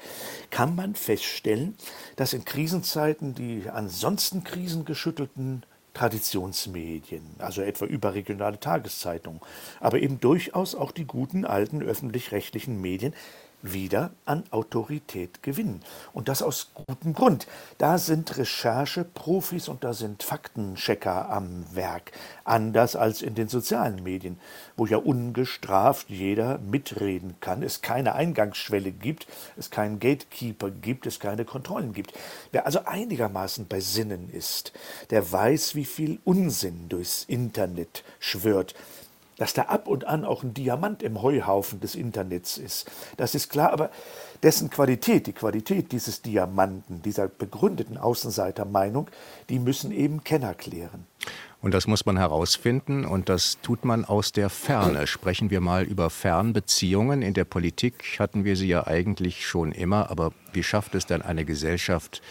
kann 0.51 0.73
man 0.73 0.95
feststellen, 0.95 1.75
dass 2.15 2.31
in 2.31 2.45
Krisenzeiten 2.45 3.35
die 3.35 3.63
ansonsten 3.69 4.45
krisengeschüttelten 4.45 5.63
Traditionsmedien, 5.97 7.23
also 7.39 7.61
etwa 7.63 7.85
überregionale 7.85 8.59
Tageszeitungen, 8.59 9.41
aber 9.79 9.99
eben 9.99 10.19
durchaus 10.19 10.75
auch 10.75 10.91
die 10.91 11.05
guten 11.05 11.43
alten 11.43 11.81
öffentlich-rechtlichen 11.81 12.79
Medien 12.79 13.15
wieder 13.61 14.11
an 14.25 14.43
Autorität 14.51 15.41
gewinnen. 15.41 15.81
Und 16.13 16.27
das 16.27 16.41
aus 16.41 16.71
gutem 16.73 17.13
Grund. 17.13 17.47
Da 17.77 17.97
sind 17.97 18.37
Rechercheprofis 18.37 19.67
und 19.67 19.83
da 19.83 19.93
sind 19.93 20.23
Faktenchecker 20.23 21.29
am 21.29 21.65
Werk. 21.73 22.11
Anders 22.43 22.95
als 22.95 23.21
in 23.21 23.35
den 23.35 23.47
sozialen 23.47 24.03
Medien, 24.03 24.39
wo 24.75 24.85
ja 24.85 24.97
ungestraft 24.97 26.09
jeder 26.09 26.59
mitreden 26.59 27.35
kann, 27.39 27.63
es 27.63 27.81
keine 27.81 28.13
Eingangsschwelle 28.13 28.91
gibt, 28.91 29.27
es 29.57 29.71
keinen 29.71 29.99
Gatekeeper 29.99 30.69
gibt, 30.69 31.07
es 31.07 31.19
keine 31.19 31.45
Kontrollen 31.45 31.93
gibt. 31.93 32.13
Wer 32.51 32.65
also 32.65 32.85
einigermaßen 32.85 33.67
bei 33.67 33.79
Sinnen 33.79 34.29
ist, 34.31 34.71
der 35.09 35.31
weiß, 35.31 35.75
wie 35.75 35.85
viel 35.85 36.19
Unsinn 36.23 36.89
durchs 36.89 37.23
Internet 37.23 38.03
schwört 38.19 38.75
dass 39.37 39.53
da 39.53 39.63
ab 39.63 39.87
und 39.87 40.05
an 40.05 40.25
auch 40.25 40.43
ein 40.43 40.53
Diamant 40.53 41.03
im 41.03 41.21
Heuhaufen 41.21 41.79
des 41.79 41.95
Internets 41.95 42.57
ist. 42.57 42.89
Das 43.17 43.35
ist 43.35 43.49
klar, 43.49 43.71
aber 43.71 43.89
dessen 44.43 44.69
Qualität, 44.69 45.27
die 45.27 45.33
Qualität 45.33 45.91
dieses 45.91 46.21
Diamanten, 46.21 47.01
dieser 47.01 47.27
begründeten 47.27 47.97
Außenseitermeinung, 47.97 49.09
die 49.49 49.59
müssen 49.59 49.91
eben 49.91 50.23
Kenner 50.23 50.53
klären. 50.53 51.05
Und 51.59 51.73
das 51.73 51.87
muss 51.87 52.05
man 52.05 52.17
herausfinden 52.17 53.03
und 53.03 53.29
das 53.29 53.57
tut 53.61 53.83
man 53.83 54.05
aus 54.05 54.31
der 54.31 54.49
Ferne. 54.49 55.07
Sprechen 55.07 55.49
wir 55.49 55.59
mal 55.59 55.83
über 55.83 56.09
Fernbeziehungen. 56.09 57.23
In 57.23 57.33
der 57.33 57.45
Politik 57.45 58.19
hatten 58.19 58.45
wir 58.45 58.55
sie 58.55 58.67
ja 58.67 58.85
eigentlich 58.85 59.47
schon 59.47 59.71
immer, 59.71 60.11
aber 60.11 60.31
wie 60.53 60.63
schafft 60.63 60.93
es 60.93 61.07
dann 61.07 61.23
eine 61.23 61.45
Gesellschaft, 61.45 62.21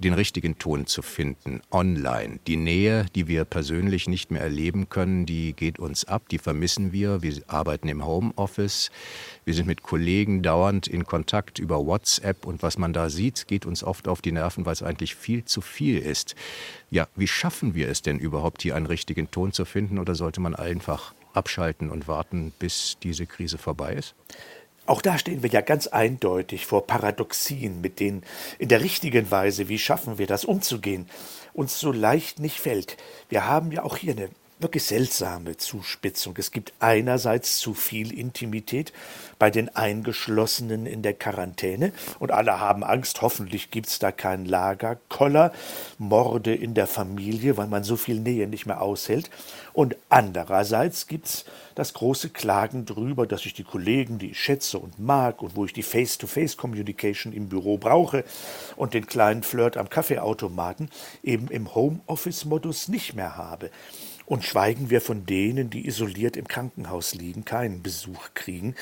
den 0.00 0.14
richtigen 0.14 0.58
Ton 0.58 0.86
zu 0.86 1.02
finden, 1.02 1.60
online. 1.70 2.40
Die 2.46 2.56
Nähe, 2.56 3.06
die 3.14 3.28
wir 3.28 3.44
persönlich 3.44 4.08
nicht 4.08 4.30
mehr 4.30 4.40
erleben 4.40 4.88
können, 4.88 5.26
die 5.26 5.52
geht 5.52 5.78
uns 5.78 6.06
ab, 6.06 6.28
die 6.30 6.38
vermissen 6.38 6.92
wir. 6.92 7.22
Wir 7.22 7.34
arbeiten 7.46 7.88
im 7.88 8.04
Homeoffice, 8.04 8.90
wir 9.44 9.54
sind 9.54 9.66
mit 9.66 9.82
Kollegen 9.82 10.42
dauernd 10.42 10.86
in 10.86 11.04
Kontakt 11.04 11.58
über 11.58 11.86
WhatsApp 11.86 12.46
und 12.46 12.62
was 12.62 12.78
man 12.78 12.92
da 12.92 13.10
sieht, 13.10 13.46
geht 13.46 13.66
uns 13.66 13.84
oft 13.84 14.08
auf 14.08 14.22
die 14.22 14.32
Nerven, 14.32 14.64
weil 14.64 14.72
es 14.72 14.82
eigentlich 14.82 15.14
viel 15.14 15.44
zu 15.44 15.60
viel 15.60 15.98
ist. 15.98 16.34
Ja, 16.90 17.06
wie 17.14 17.28
schaffen 17.28 17.74
wir 17.74 17.88
es 17.88 18.02
denn 18.02 18.18
überhaupt, 18.18 18.62
hier 18.62 18.76
einen 18.76 18.86
richtigen 18.86 19.30
Ton 19.30 19.52
zu 19.52 19.64
finden 19.64 19.98
oder 19.98 20.14
sollte 20.14 20.40
man 20.40 20.54
einfach 20.54 21.14
abschalten 21.34 21.90
und 21.90 22.08
warten, 22.08 22.52
bis 22.58 22.96
diese 23.02 23.26
Krise 23.26 23.58
vorbei 23.58 23.94
ist? 23.94 24.14
Auch 24.86 25.02
da 25.02 25.18
stehen 25.18 25.42
wir 25.42 25.50
ja 25.50 25.60
ganz 25.60 25.86
eindeutig 25.86 26.66
vor 26.66 26.86
Paradoxien, 26.86 27.80
mit 27.80 28.00
denen 28.00 28.24
in 28.58 28.68
der 28.68 28.80
richtigen 28.80 29.30
Weise, 29.30 29.68
wie 29.68 29.78
schaffen 29.78 30.18
wir 30.18 30.26
das 30.26 30.44
umzugehen, 30.44 31.08
uns 31.52 31.78
so 31.78 31.92
leicht 31.92 32.38
nicht 32.38 32.58
fällt. 32.58 32.96
Wir 33.28 33.46
haben 33.46 33.72
ja 33.72 33.84
auch 33.84 33.96
hier 33.96 34.12
eine 34.12 34.30
wirklich 34.62 34.84
seltsame 34.84 35.56
Zuspitzung. 35.56 36.34
Es 36.38 36.50
gibt 36.50 36.72
einerseits 36.80 37.58
zu 37.58 37.74
viel 37.74 38.12
Intimität 38.12 38.92
bei 39.38 39.50
den 39.50 39.74
Eingeschlossenen 39.74 40.86
in 40.86 41.02
der 41.02 41.14
Quarantäne 41.14 41.92
und 42.18 42.30
alle 42.30 42.60
haben 42.60 42.84
Angst, 42.84 43.22
hoffentlich 43.22 43.70
gibt's 43.70 43.98
da 43.98 44.12
keinen 44.12 44.44
Lagerkoller, 44.44 45.52
Morde 45.98 46.54
in 46.54 46.74
der 46.74 46.86
Familie, 46.86 47.56
weil 47.56 47.68
man 47.68 47.84
so 47.84 47.96
viel 47.96 48.20
Nähe 48.20 48.46
nicht 48.46 48.66
mehr 48.66 48.82
aushält. 48.82 49.30
Und 49.72 49.96
andererseits 50.08 51.06
gibt's 51.06 51.44
das 51.74 51.94
große 51.94 52.28
Klagen 52.30 52.84
drüber, 52.84 53.26
dass 53.26 53.46
ich 53.46 53.54
die 53.54 53.64
Kollegen, 53.64 54.18
die 54.18 54.32
ich 54.32 54.40
schätze 54.40 54.78
und 54.78 54.98
mag 54.98 55.42
und 55.42 55.56
wo 55.56 55.64
ich 55.64 55.72
die 55.72 55.82
Face-to-Face-Communication 55.82 57.32
im 57.32 57.48
Büro 57.48 57.78
brauche 57.78 58.24
und 58.76 58.92
den 58.92 59.06
kleinen 59.06 59.42
Flirt 59.42 59.76
am 59.76 59.88
Kaffeeautomaten 59.88 60.90
eben 61.22 61.48
im 61.48 61.74
Homeoffice-Modus 61.74 62.88
nicht 62.88 63.14
mehr 63.14 63.36
habe. 63.36 63.70
Und 64.30 64.44
schweigen 64.44 64.90
wir 64.90 65.00
von 65.00 65.26
denen, 65.26 65.70
die 65.70 65.88
isoliert 65.88 66.36
im 66.36 66.46
Krankenhaus 66.46 67.16
liegen, 67.16 67.44
keinen 67.44 67.82
Besuch 67.82 68.28
kriegen, 68.34 68.76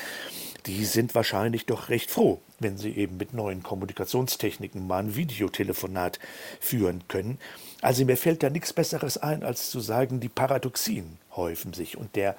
die 0.67 0.85
sind 0.85 1.15
wahrscheinlich 1.15 1.65
doch 1.65 1.89
recht 1.89 2.11
froh, 2.11 2.39
wenn 2.59 2.77
sie 2.77 2.91
eben 2.91 3.17
mit 3.17 3.33
neuen 3.33 3.63
Kommunikationstechniken 3.63 4.85
mal 4.85 4.99
ein 4.99 5.15
Videotelefonat 5.15 6.19
führen 6.59 7.01
können. 7.07 7.39
Also 7.81 8.05
mir 8.05 8.15
fällt 8.15 8.43
da 8.43 8.51
nichts 8.51 8.73
Besseres 8.73 9.17
ein, 9.17 9.41
als 9.41 9.71
zu 9.71 9.79
sagen, 9.79 10.19
die 10.19 10.29
Paradoxien 10.29 11.17
häufen 11.35 11.73
sich 11.73 11.97
und 11.97 12.15
der, 12.15 12.35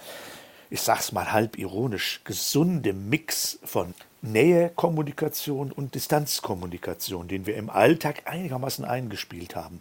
ich 0.71 0.81
sag's 0.81 1.11
mal 1.11 1.33
halb 1.33 1.59
ironisch, 1.59 2.21
gesunde 2.23 2.93
Mix 2.93 3.59
von 3.64 3.93
Nähekommunikation 4.23 5.73
und 5.73 5.97
Distanzkommunikation, 5.97 7.26
den 7.26 7.45
wir 7.45 7.57
im 7.57 7.71
Alltag 7.71 8.23
einigermaßen 8.26 8.85
eingespielt 8.85 9.57
haben, 9.57 9.81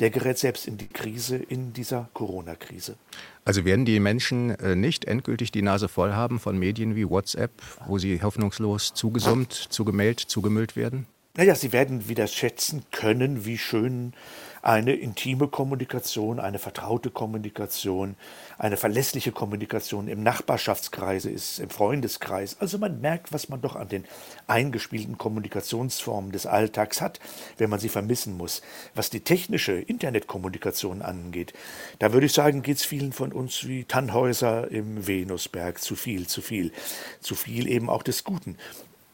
der 0.00 0.10
gerät 0.10 0.38
selbst 0.38 0.66
in 0.66 0.78
die 0.78 0.88
Krise, 0.88 1.36
in 1.36 1.72
dieser 1.72 2.08
Corona-Krise. 2.14 2.96
Also 3.44 3.64
werden 3.64 3.84
die 3.84 4.00
Menschen 4.00 4.50
äh, 4.50 4.74
nicht 4.74 5.04
endgültig 5.04 5.52
die 5.52 5.62
Nase 5.62 5.88
voll 5.88 6.12
haben 6.12 6.40
von 6.40 6.58
Medien 6.58 6.96
wie 6.96 7.08
WhatsApp, 7.08 7.52
wo 7.86 7.98
sie 7.98 8.22
hoffnungslos 8.22 8.94
zugesummt, 8.94 9.52
zugemailt, 9.52 10.20
zugemüllt 10.20 10.74
werden? 10.76 11.06
Naja, 11.36 11.54
sie 11.54 11.72
werden 11.72 12.08
wieder 12.08 12.26
schätzen 12.26 12.82
können, 12.90 13.44
wie 13.44 13.56
schön 13.56 14.14
eine 14.62 14.92
intime 14.94 15.48
Kommunikation, 15.48 16.38
eine 16.38 16.58
vertraute 16.58 17.10
Kommunikation, 17.10 18.16
eine 18.58 18.76
verlässliche 18.76 19.32
Kommunikation 19.32 20.08
im 20.08 20.22
Nachbarschaftskreise 20.22 21.30
ist, 21.30 21.58
im 21.60 21.70
Freundeskreis. 21.70 22.56
Also 22.60 22.78
man 22.78 23.00
merkt, 23.00 23.32
was 23.32 23.48
man 23.48 23.60
doch 23.60 23.76
an 23.76 23.88
den 23.88 24.04
eingespielten 24.46 25.16
Kommunikationsformen 25.16 26.32
des 26.32 26.46
Alltags 26.46 27.00
hat, 27.00 27.20
wenn 27.56 27.70
man 27.70 27.80
sie 27.80 27.88
vermissen 27.88 28.36
muss. 28.36 28.60
Was 28.94 29.08
die 29.08 29.20
technische 29.20 29.72
Internetkommunikation 29.72 31.02
angeht, 31.02 31.54
da 31.98 32.12
würde 32.12 32.26
ich 32.26 32.32
sagen, 32.32 32.62
geht 32.62 32.76
es 32.76 32.84
vielen 32.84 33.12
von 33.12 33.32
uns 33.32 33.66
wie 33.66 33.84
Tannhäuser 33.84 34.70
im 34.70 35.06
Venusberg. 35.06 35.80
Zu 35.80 35.96
viel, 35.96 36.26
zu 36.26 36.42
viel. 36.42 36.72
Zu 37.20 37.34
viel 37.34 37.66
eben 37.68 37.88
auch 37.88 38.02
des 38.02 38.24
Guten. 38.24 38.56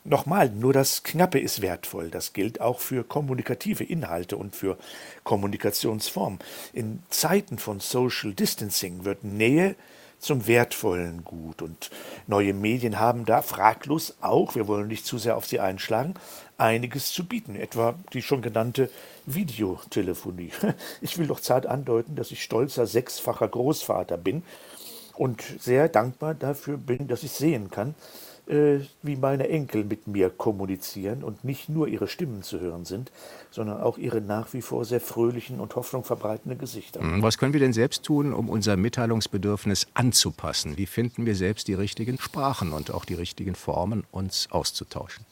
Nochmal, 0.09 0.51
nur 0.51 0.73
das 0.73 1.03
Knappe 1.03 1.41
ist 1.41 1.63
wertvoll. 1.63 2.11
Das 2.11 2.33
gilt 2.33 2.61
auch 2.61 2.79
für 2.79 3.03
kommunikative 3.03 3.83
Inhalte 3.83 4.37
und 4.37 4.55
für 4.55 4.79
Kommunikationsformen. 5.25 6.39
In 6.73 7.03
Zeiten 7.11 7.59
von 7.59 7.81
Social 7.81 8.33
Distancing 8.33 9.05
wird 9.05 9.25
Nähe 9.25 9.75
zum 10.21 10.47
wertvollen 10.47 11.25
Gut. 11.25 11.61
Und 11.61 11.91
neue 12.29 12.55
Medien 12.55 13.01
haben 13.01 13.25
da 13.25 13.43
fraglos 13.43 14.15
auch, 14.21 14.55
wir 14.55 14.69
wollen 14.69 14.87
nicht 14.87 15.05
zu 15.05 15.19
sehr 15.19 15.37
auf 15.37 15.47
sie 15.47 15.59
einschlagen, 15.59 16.15
einiges 16.57 17.11
zu 17.11 17.27
bieten. 17.27 17.57
Etwa 17.57 17.99
die 18.13 18.23
schon 18.23 18.43
genannte 18.43 18.91
Videotelefonie. 19.27 20.53
Ich 21.01 21.19
will 21.19 21.27
doch 21.27 21.41
zart 21.41 21.67
andeuten, 21.67 22.15
dass 22.15 22.31
ich 22.31 22.45
stolzer 22.45 22.87
sechsfacher 22.87 23.49
Großvater 23.49 24.17
bin 24.19 24.45
und 25.15 25.43
sehr 25.59 25.89
dankbar 25.89 26.35
dafür 26.35 26.77
bin, 26.77 27.09
dass 27.09 27.25
ich 27.25 27.33
sehen 27.33 27.73
kann, 27.73 27.97
wie 28.47 29.17
meine 29.17 29.49
Enkel 29.49 29.85
mit 29.85 30.07
mir 30.07 30.31
kommunizieren 30.31 31.25
und 31.25 31.43
nicht 31.43 31.69
nur 31.69 31.89
ihre 31.89 32.07
Stimmen 32.07 32.43
zu 32.43 32.61
hören 32.61 32.85
sind, 32.85 33.11
sondern 33.51 33.81
auch 33.81 33.99
ihre 33.99 34.21
nach 34.21 34.53
wie 34.53 34.63
vor 34.63 34.85
sehr 34.85 35.01
fröhlichen 35.01 35.59
und 35.59 35.75
Hoffnung 35.75 36.05
verbreitenden 36.05 36.59
Gesichter. 36.59 37.03
Mhm. 37.03 37.23
Was 37.23 37.39
können 37.39 37.53
wir 37.53 37.61
denn 37.61 37.73
selbst 37.73 38.05
tun, 38.05 38.33
um 38.33 38.49
unser 38.49 38.77
Mitteilungsbedürfnis 38.77 39.89
anzupassen? 39.95 40.77
Wie 40.77 40.87
finden 40.87 41.27
wir 41.27 41.35
selbst 41.35 41.67
die 41.67 41.75
richtigen 41.75 42.19
Sprachen 42.19 42.73
und 42.73 42.93
auch 42.93 43.05
die 43.05 43.15
richtigen 43.15 43.57
Formen, 43.57 44.05
uns 44.13 44.49
auszutauschen? 44.51 45.27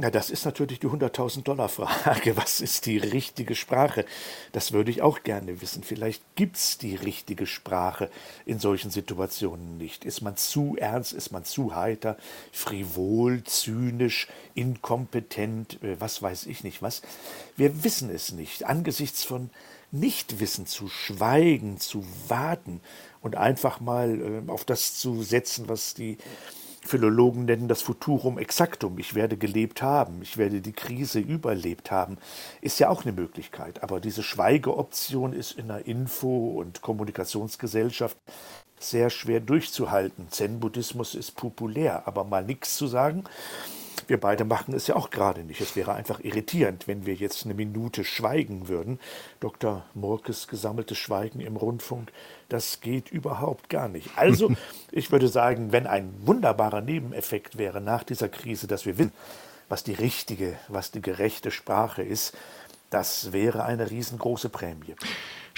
Na, 0.00 0.10
das 0.10 0.30
ist 0.30 0.44
natürlich 0.44 0.78
die 0.78 0.86
100.000 0.86 1.42
Dollar 1.42 1.68
Frage. 1.68 2.36
Was 2.36 2.60
ist 2.60 2.86
die 2.86 2.98
richtige 2.98 3.56
Sprache? 3.56 4.04
Das 4.52 4.70
würde 4.70 4.92
ich 4.92 5.02
auch 5.02 5.24
gerne 5.24 5.60
wissen. 5.60 5.82
Vielleicht 5.82 6.22
gibt's 6.36 6.78
die 6.78 6.94
richtige 6.94 7.46
Sprache 7.46 8.08
in 8.46 8.60
solchen 8.60 8.92
Situationen 8.92 9.76
nicht. 9.76 10.04
Ist 10.04 10.20
man 10.20 10.36
zu 10.36 10.76
ernst? 10.78 11.12
Ist 11.14 11.32
man 11.32 11.42
zu 11.42 11.74
heiter? 11.74 12.16
Frivol, 12.52 13.42
zynisch, 13.42 14.28
inkompetent? 14.54 15.82
Äh, 15.82 16.00
was 16.00 16.22
weiß 16.22 16.46
ich 16.46 16.62
nicht 16.62 16.80
was? 16.80 17.02
Wir 17.56 17.82
wissen 17.82 18.08
es 18.08 18.30
nicht. 18.30 18.66
Angesichts 18.66 19.24
von 19.24 19.50
Nichtwissen 19.90 20.66
zu 20.66 20.86
schweigen, 20.86 21.80
zu 21.80 22.06
warten 22.28 22.80
und 23.20 23.34
einfach 23.34 23.80
mal 23.80 24.44
äh, 24.46 24.48
auf 24.48 24.64
das 24.64 24.96
zu 24.96 25.24
setzen, 25.24 25.68
was 25.68 25.94
die 25.94 26.18
Philologen 26.84 27.44
nennen 27.44 27.68
das 27.68 27.82
Futurum 27.82 28.38
exactum. 28.38 28.98
Ich 28.98 29.14
werde 29.14 29.36
gelebt 29.36 29.82
haben, 29.82 30.22
ich 30.22 30.36
werde 30.36 30.60
die 30.60 30.72
Krise 30.72 31.18
überlebt 31.18 31.90
haben, 31.90 32.18
ist 32.60 32.78
ja 32.78 32.88
auch 32.88 33.04
eine 33.04 33.12
Möglichkeit. 33.12 33.82
Aber 33.82 34.00
diese 34.00 34.22
Schweigeoption 34.22 35.32
ist 35.32 35.52
in 35.52 35.70
einer 35.70 35.86
Info- 35.86 36.58
und 36.58 36.80
Kommunikationsgesellschaft 36.80 38.16
sehr 38.78 39.10
schwer 39.10 39.40
durchzuhalten. 39.40 40.28
Zen-Buddhismus 40.30 41.14
ist 41.14 41.36
populär, 41.36 42.06
aber 42.06 42.24
mal 42.24 42.44
nichts 42.44 42.76
zu 42.76 42.86
sagen, 42.86 43.24
wir 44.06 44.18
beide 44.18 44.44
machen 44.44 44.74
es 44.74 44.86
ja 44.86 44.96
auch 44.96 45.10
gerade 45.10 45.44
nicht. 45.44 45.60
Es 45.60 45.76
wäre 45.76 45.92
einfach 45.92 46.20
irritierend, 46.20 46.88
wenn 46.88 47.04
wir 47.04 47.14
jetzt 47.14 47.44
eine 47.44 47.54
Minute 47.54 48.04
schweigen 48.04 48.68
würden. 48.68 48.98
Dr. 49.40 49.84
Murkes 49.94 50.48
gesammeltes 50.48 50.96
Schweigen 50.96 51.40
im 51.40 51.56
Rundfunk, 51.56 52.12
das 52.48 52.80
geht 52.80 53.10
überhaupt 53.10 53.68
gar 53.68 53.88
nicht. 53.88 54.10
Also, 54.16 54.52
ich 54.90 55.12
würde 55.12 55.28
sagen, 55.28 55.72
wenn 55.72 55.86
ein 55.86 56.12
wunderbarer 56.24 56.80
Nebeneffekt 56.80 57.58
wäre 57.58 57.80
nach 57.80 58.04
dieser 58.04 58.28
Krise, 58.28 58.66
dass 58.66 58.86
wir 58.86 58.98
wissen, 58.98 59.12
was 59.68 59.84
die 59.84 59.92
richtige, 59.92 60.58
was 60.68 60.90
die 60.90 61.02
gerechte 61.02 61.50
Sprache 61.50 62.02
ist, 62.02 62.34
das 62.90 63.32
wäre 63.32 63.64
eine 63.64 63.90
riesengroße 63.90 64.48
Prämie. 64.48 64.94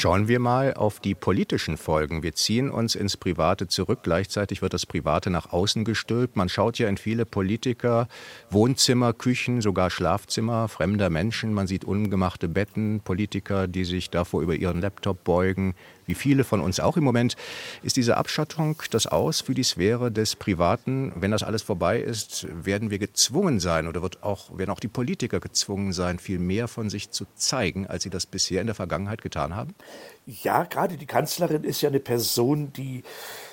Schauen 0.00 0.28
wir 0.28 0.38
mal 0.38 0.72
auf 0.72 0.98
die 0.98 1.14
politischen 1.14 1.76
Folgen. 1.76 2.22
Wir 2.22 2.34
ziehen 2.34 2.70
uns 2.70 2.94
ins 2.94 3.18
Private 3.18 3.68
zurück. 3.68 3.98
Gleichzeitig 4.02 4.62
wird 4.62 4.72
das 4.72 4.86
Private 4.86 5.28
nach 5.28 5.52
außen 5.52 5.84
gestülpt. 5.84 6.36
Man 6.36 6.48
schaut 6.48 6.78
ja 6.78 6.88
in 6.88 6.96
viele 6.96 7.26
Politiker, 7.26 8.08
Wohnzimmer, 8.48 9.12
Küchen, 9.12 9.60
sogar 9.60 9.90
Schlafzimmer 9.90 10.68
fremder 10.68 11.10
Menschen. 11.10 11.52
Man 11.52 11.66
sieht 11.66 11.84
ungemachte 11.84 12.48
Betten, 12.48 13.02
Politiker, 13.04 13.68
die 13.68 13.84
sich 13.84 14.08
davor 14.08 14.40
über 14.40 14.54
ihren 14.54 14.80
Laptop 14.80 15.22
beugen 15.22 15.74
wie 16.10 16.14
viele 16.16 16.42
von 16.42 16.60
uns 16.60 16.80
auch 16.80 16.96
im 16.96 17.04
Moment, 17.04 17.36
ist 17.84 17.96
diese 17.96 18.16
Abschattung 18.16 18.82
das 18.90 19.06
Aus 19.06 19.42
für 19.42 19.54
die 19.54 19.62
Sphäre 19.62 20.10
des 20.10 20.34
Privaten. 20.34 21.12
Wenn 21.14 21.30
das 21.30 21.44
alles 21.44 21.62
vorbei 21.62 22.00
ist, 22.00 22.48
werden 22.50 22.90
wir 22.90 22.98
gezwungen 22.98 23.60
sein 23.60 23.86
oder 23.86 24.02
wird 24.02 24.24
auch, 24.24 24.58
werden 24.58 24.70
auch 24.70 24.80
die 24.80 24.88
Politiker 24.88 25.38
gezwungen 25.38 25.92
sein, 25.92 26.18
viel 26.18 26.40
mehr 26.40 26.66
von 26.66 26.90
sich 26.90 27.12
zu 27.12 27.26
zeigen, 27.36 27.86
als 27.86 28.02
sie 28.02 28.10
das 28.10 28.26
bisher 28.26 28.60
in 28.60 28.66
der 28.66 28.74
Vergangenheit 28.74 29.22
getan 29.22 29.54
haben? 29.54 29.76
Ja, 30.26 30.64
gerade 30.64 30.96
die 30.96 31.06
Kanzlerin 31.06 31.64
ist 31.64 31.80
ja 31.80 31.88
eine 31.88 32.00
Person, 32.00 32.72
die 32.72 33.02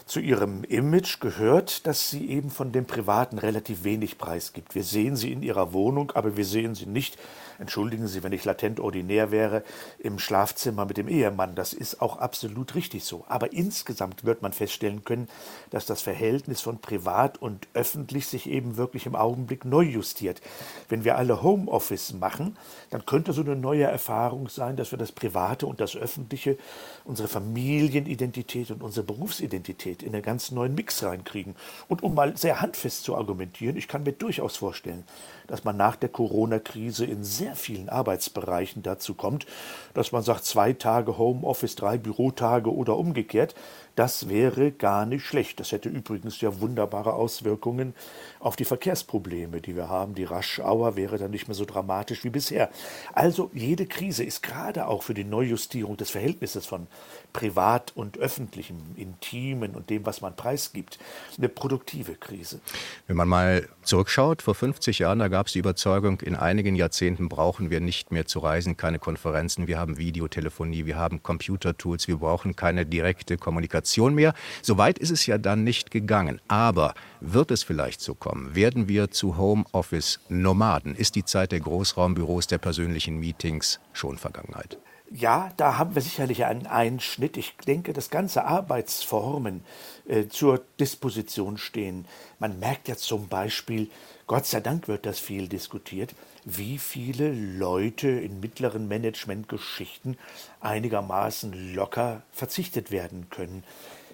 Zu 0.06 0.22
ihrem 0.22 0.63
Image 0.63 1.20
gehört, 1.20 1.86
dass 1.86 2.10
sie 2.10 2.29
eben 2.29 2.50
von 2.50 2.72
dem 2.72 2.86
Privaten 2.86 3.39
relativ 3.39 3.84
wenig 3.84 4.17
preisgibt. 4.17 4.74
Wir 4.74 4.84
sehen 4.84 5.17
sie 5.17 5.34
in 5.34 5.44
ihrer 5.44 5.74
Wohnung, 5.74 6.12
aber 6.12 6.38
wir 6.38 6.46
sehen 6.46 6.75
sie 6.75 6.86
nicht 6.86 7.17
entschuldigen 7.60 8.08
Sie, 8.08 8.24
wenn 8.24 8.34
ich 8.34 8.46
latent 8.46 8.80
ordinär 8.80 9.32
wäre, 9.32 9.64
im 10.00 10.20
Schlafzimmer 10.20 10.86
mit 10.86 10.98
dem 10.98 11.08
Ehemann. 11.08 11.56
Das 11.56 11.74
ist 11.74 12.02
auch 12.02 12.18
absolut 12.18 12.76
richtig 12.76 13.04
so. 13.04 13.26
Aber 13.28 13.54
insgesamt 13.54 14.26
wird 14.26 14.42
man 14.42 14.54
feststellen 14.54 15.04
können, 15.04 15.28
dass 15.70 15.86
das 15.86 16.02
Verhältnis 16.02 16.62
von 16.62 16.80
privat 16.80 17.42
und 17.42 17.68
öffentlich 17.74 18.28
sich 18.28 18.50
eben 18.50 18.78
wirklich 18.78 19.06
im 19.06 19.16
Augenblick 19.16 19.66
neu 19.66 19.84
justiert. 19.84 20.42
Wenn 20.90 21.04
wir 21.04 21.18
alle 21.18 21.42
Homeoffice 21.42 22.14
machen, 22.14 22.58
dann 22.90 23.06
könnte 23.06 23.34
so 23.34 23.42
eine 23.42 23.56
neue 23.56 23.84
Erfahrung 23.84 24.50
sein, 24.50 24.76
dass 24.76 24.92
wir 24.92 24.98
das 24.98 25.12
Private 25.12 25.66
und 25.66 25.80
das 25.80 25.96
Öffentliche, 25.96 26.58
unsere 27.06 27.28
Familienidentität 27.28 28.72
und 28.72 28.84
unsere 28.84 29.06
Berufsidentität 29.06 30.04
in 30.04 30.14
einen 30.14 30.24
ganz 30.24 30.52
neuen 30.52 30.76
Mix 30.76 31.04
reinkriegen. 31.04 31.56
Und 31.88 32.04
um 32.04 32.16
mal 32.16 32.36
sehr 32.38 32.62
handfest 32.62 33.04
zu 33.04 33.16
argumentieren, 33.16 33.78
ich 33.78 33.88
kann 33.88 34.04
mir 34.04 34.14
durchaus 34.14 34.58
vorstellen, 34.58 35.04
dass 35.48 35.64
man 35.64 35.78
nach 35.78 35.96
der 35.96 36.10
Corona-Krise 36.10 37.06
in 37.06 37.24
sehr 37.24 37.47
vielen 37.56 37.89
Arbeitsbereichen 37.89 38.84
dazu 38.84 39.13
kommt, 39.13 39.46
dass 39.94 40.12
man 40.12 40.24
sagt, 40.24 40.46
zwei 40.46 40.74
Tage 40.74 41.18
Homeoffice, 41.18 41.75
drei 41.75 41.98
Bürotage 41.98 42.74
oder 42.74 42.98
umgekehrt. 42.98 43.56
Das 43.98 44.30
wäre 44.30 44.72
gar 44.72 45.08
nicht 45.08 45.25
schlecht. 45.25 45.60
Das 45.60 45.72
hätte 45.72 45.89
übrigens 45.89 46.39
ja 46.39 46.62
wunderbare 46.62 47.13
Auswirkungen 47.13 47.96
auf 48.39 48.56
die 48.56 48.63
Verkehrsprobleme, 48.63 49.60
die 49.60 49.75
wir 49.75 49.89
haben. 49.89 50.13
Die 50.13 50.24
Raschauer 50.24 50.96
wäre 50.96 51.18
dann 51.18 51.32
nicht 51.32 51.48
mehr 51.48 51.56
so 51.56 51.66
dramatisch 51.66 52.24
wie 52.24 52.30
bisher. 52.30 52.70
Also 53.13 53.50
jede 53.56 53.88
Krise 53.88 54.24
ist 54.24 54.44
gerade 54.44 54.86
auch 54.86 55.01
für 55.01 55.16
die 55.16 55.24
Neujustierung 55.24 55.98
des 55.98 56.12
Verhältnisses 56.12 56.68
von 56.68 56.86
Privat 57.34 57.92
und 57.96 58.20
Öffentlichem, 58.20 58.77
Intimen 58.98 59.74
und 59.74 59.89
dem, 59.89 60.06
was 60.06 60.22
man 60.22 60.36
preisgibt, 60.36 61.00
eine 61.39 61.50
produktive 61.50 62.13
Krise. 62.13 62.60
Wenn 63.08 63.18
man 63.18 63.27
mal 63.27 63.68
zurückschaut, 63.82 64.44
vor 64.44 64.54
50 64.54 65.00
Jahren, 65.00 65.18
da 65.18 65.27
gab 65.27 65.48
es 65.48 65.54
die 65.54 65.60
Überzeugung, 65.60 66.22
in 66.22 66.36
einigen 66.36 66.75
Jahrzehnten 66.75 67.30
brauchen 67.30 67.72
wir 67.72 67.80
nicht 67.80 68.12
mehr 68.12 68.27
zu 68.27 68.38
reisen, 68.38 68.77
keine 68.77 69.00
Konferenzen, 69.00 69.66
wir 69.66 69.80
haben 69.80 69.98
Videotelefonie, 69.98 70.86
wir 70.86 70.98
haben 70.98 71.24
Computertools, 71.24 72.08
wir 72.08 72.18
brauchen 72.18 72.56
keine 72.56 72.86
direkte 72.86 73.38
Kommunikation 73.38 73.87
Kommunikation 73.88 74.15
mehr. 74.15 74.34
Soweit 74.62 75.00
ist 75.00 75.12
es 75.12 75.25
ja 75.25 75.38
dann 75.38 75.63
nicht 75.63 75.91
gegangen. 75.91 76.41
Aber 76.48 76.94
wird 77.22 77.51
es 77.51 77.63
vielleicht 77.63 78.01
so 78.01 78.13
kommen? 78.13 78.56
Werden 78.56 78.88
wir 78.88 79.12
zu 79.12 79.38
Homeoffice-Nomaden? 79.38 80.96
Ist 80.96 81.15
die 81.15 81.25
Zeit 81.25 81.51
der 81.51 81.62
Großraumbüros, 81.62 82.48
der 82.48 82.58
persönlichen 82.58 83.20
Meetings 83.20 83.79
schon 83.94 84.17
Vergangenheit? 84.17 84.77
Ja, 85.10 85.51
da 85.56 85.77
haben 85.77 85.96
wir 85.96 86.01
sicherlich 86.01 86.44
einen 86.44 86.67
Einschnitt. 86.67 87.38
Ich 87.38 87.56
denke, 87.65 87.94
dass 87.94 88.10
ganze 88.10 88.44
Arbeitsformen 88.44 89.63
äh, 90.06 90.27
zur 90.27 90.62
Disposition 90.82 91.58
stehen. 91.58 92.06
Man 92.39 92.60
merkt 92.60 92.89
ja 92.89 92.98
zum 92.98 93.29
Beispiel, 93.29 93.89
Gott 94.28 94.46
sei 94.46 94.60
Dank 94.60 94.90
wird 94.90 95.06
das 95.06 95.20
viel 95.20 95.48
diskutiert, 95.48 96.14
wie 96.44 96.80
viele 96.80 97.32
Leute 97.32 98.10
in 98.10 98.42
mittleren 98.42 98.90
Managementgeschichten 98.90 100.18
einigermaßen 100.60 101.74
locker 101.74 102.24
verzichtet 102.34 102.92
werden 102.92 103.30
können. 103.30 103.64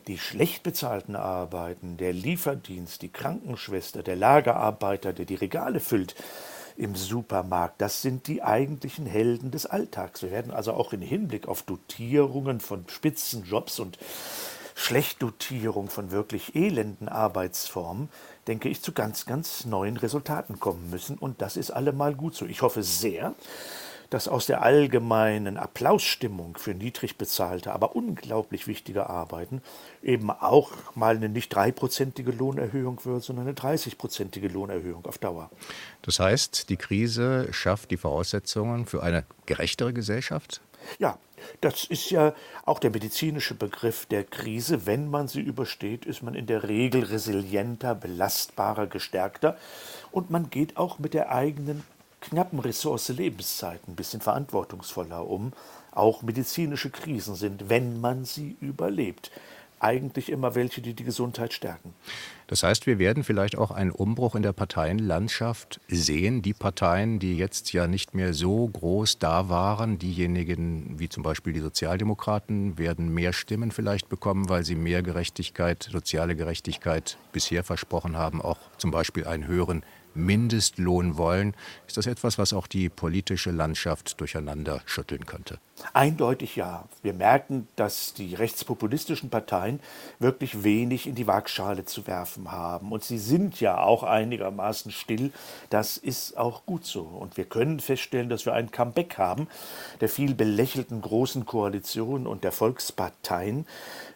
Die 0.05 0.19
schlecht 0.19 0.61
bezahlten 0.61 1.15
Arbeiten, 1.15 1.97
der 1.97 2.13
Lieferdienst, 2.13 3.01
die 3.01 3.09
Krankenschwester, 3.09 4.03
der 4.03 4.15
Lagerarbeiter, 4.15 5.13
der 5.13 5.25
die 5.25 5.33
Regale 5.33 5.79
füllt 5.79 6.13
im 6.77 6.95
Supermarkt, 6.95 7.81
das 7.81 8.03
sind 8.03 8.27
die 8.27 8.43
eigentlichen 8.43 9.07
Helden 9.07 9.49
des 9.49 9.65
Alltags. 9.65 10.21
Wir 10.21 10.29
werden 10.29 10.51
also 10.51 10.73
auch 10.73 10.93
im 10.93 11.01
Hinblick 11.01 11.47
auf 11.47 11.63
Dotierungen 11.63 12.59
von 12.59 12.85
Spitzenjobs 12.87 13.79
und 13.79 13.97
Schlechtdotierung 14.75 15.89
von 15.89 16.11
wirklich 16.11 16.55
elenden 16.55 17.07
Arbeitsformen 17.07 18.09
denke 18.47 18.69
ich, 18.69 18.81
zu 18.81 18.91
ganz, 18.91 19.25
ganz 19.25 19.65
neuen 19.65 19.97
Resultaten 19.97 20.59
kommen 20.59 20.89
müssen. 20.89 21.17
Und 21.17 21.41
das 21.41 21.57
ist 21.57 21.71
allemal 21.71 22.15
gut 22.15 22.35
so. 22.35 22.45
Ich 22.45 22.61
hoffe 22.61 22.83
sehr, 22.83 23.33
dass 24.13 24.27
aus 24.27 24.45
der 24.45 24.61
allgemeinen 24.61 25.57
Applausstimmung 25.57 26.55
für 26.57 26.75
niedrig 26.75 27.17
bezahlte, 27.17 27.73
aber 27.73 27.95
unglaublich 27.95 28.67
wichtige 28.67 29.09
Arbeiten 29.09 29.63
eben 30.03 30.29
auch 30.29 30.71
mal 30.93 31.15
eine 31.15 31.29
nicht 31.29 31.49
dreiprozentige 31.49 32.31
Lohnerhöhung 32.31 33.03
wird, 33.05 33.23
sondern 33.23 33.47
eine 33.47 33.55
dreißigprozentige 33.55 34.49
Lohnerhöhung 34.49 35.05
auf 35.07 35.17
Dauer. 35.17 35.49
Das 36.03 36.19
heißt, 36.19 36.69
die 36.69 36.77
Krise 36.77 37.47
schafft 37.51 37.89
die 37.89 37.97
Voraussetzungen 37.97 38.85
für 38.85 39.01
eine 39.01 39.23
gerechtere 39.47 39.93
Gesellschaft? 39.93 40.61
Ja, 40.99 41.17
das 41.61 41.83
ist 41.83 42.09
ja 42.09 42.33
auch 42.65 42.79
der 42.79 42.91
medizinische 42.91 43.55
Begriff 43.55 44.05
der 44.05 44.23
Krise. 44.23 44.85
Wenn 44.85 45.09
man 45.09 45.27
sie 45.27 45.41
übersteht, 45.41 46.05
ist 46.05 46.23
man 46.23 46.35
in 46.35 46.45
der 46.45 46.63
Regel 46.63 47.03
resilienter, 47.03 47.95
belastbarer, 47.95 48.87
gestärkter 48.87 49.57
und 50.11 50.29
man 50.29 50.49
geht 50.49 50.77
auch 50.77 50.99
mit 50.99 51.13
der 51.13 51.31
eigenen 51.31 51.83
knappen 52.21 52.59
Ressource 52.59 53.09
Lebenszeit 53.09 53.81
ein 53.87 53.95
bisschen 53.95 54.21
verantwortungsvoller 54.21 55.27
um. 55.27 55.53
Auch 55.91 56.21
medizinische 56.21 56.89
Krisen 56.89 57.35
sind, 57.35 57.69
wenn 57.69 57.99
man 58.01 58.25
sie 58.25 58.55
überlebt, 58.61 59.31
eigentlich 59.83 60.31
immer 60.31 60.55
welche, 60.55 60.81
die 60.81 60.93
die 60.93 61.03
Gesundheit 61.03 61.53
stärken. 61.53 61.93
Das 62.47 62.63
heißt, 62.63 62.87
wir 62.87 62.99
werden 62.99 63.23
vielleicht 63.23 63.57
auch 63.57 63.71
einen 63.71 63.91
Umbruch 63.91 64.35
in 64.35 64.43
der 64.43 64.53
Parteienlandschaft 64.53 65.79
sehen. 65.87 66.41
Die 66.41 66.53
Parteien, 66.53 67.19
die 67.19 67.37
jetzt 67.37 67.73
ja 67.73 67.87
nicht 67.87 68.13
mehr 68.13 68.33
so 68.33 68.67
groß 68.67 69.19
da 69.19 69.49
waren, 69.49 69.97
diejenigen 69.97 70.99
wie 70.99 71.09
zum 71.09 71.23
Beispiel 71.23 71.53
die 71.53 71.61
Sozialdemokraten, 71.61 72.77
werden 72.77 73.13
mehr 73.13 73.33
Stimmen 73.33 73.71
vielleicht 73.71 74.09
bekommen, 74.09 74.49
weil 74.49 74.63
sie 74.63 74.75
mehr 74.75 75.03
Gerechtigkeit, 75.03 75.89
soziale 75.91 76.35
Gerechtigkeit 76.35 77.17
bisher 77.31 77.63
versprochen 77.63 78.17
haben, 78.17 78.41
auch 78.41 78.59
zum 78.77 78.91
Beispiel 78.91 79.25
einen 79.25 79.47
höheren 79.47 79.83
Mindestlohn 80.15 81.17
wollen. 81.17 81.55
Ist 81.87 81.97
das 81.97 82.07
etwas, 82.07 82.37
was 82.37 82.53
auch 82.53 82.67
die 82.67 82.89
politische 82.89 83.51
Landschaft 83.51 84.19
durcheinander 84.19 84.81
schütteln 84.85 85.25
könnte? 85.25 85.59
Eindeutig 85.93 86.55
ja. 86.55 86.85
Wir 87.01 87.13
merken, 87.13 87.67
dass 87.75 88.13
die 88.13 88.35
rechtspopulistischen 88.35 89.29
Parteien 89.29 89.79
wirklich 90.19 90.63
wenig 90.63 91.07
in 91.07 91.15
die 91.15 91.27
Waagschale 91.27 91.85
zu 91.85 92.07
werfen 92.07 92.51
haben. 92.51 92.91
Und 92.91 93.03
sie 93.03 93.17
sind 93.17 93.59
ja 93.59 93.81
auch 93.81 94.03
einigermaßen 94.03 94.91
still. 94.91 95.31
Das 95.69 95.97
ist 95.97 96.37
auch 96.37 96.65
gut 96.65 96.85
so. 96.85 97.01
Und 97.01 97.37
wir 97.37 97.45
können 97.45 97.79
feststellen, 97.79 98.29
dass 98.29 98.45
wir 98.45 98.53
ein 98.53 98.71
Comeback 98.71 99.17
haben 99.17 99.47
der 100.03 100.09
viel 100.09 100.35
belächelten 100.35 101.01
großen 101.01 101.45
Koalition 101.45 102.27
und 102.27 102.43
der 102.43 102.51
Volksparteien. 102.51 103.65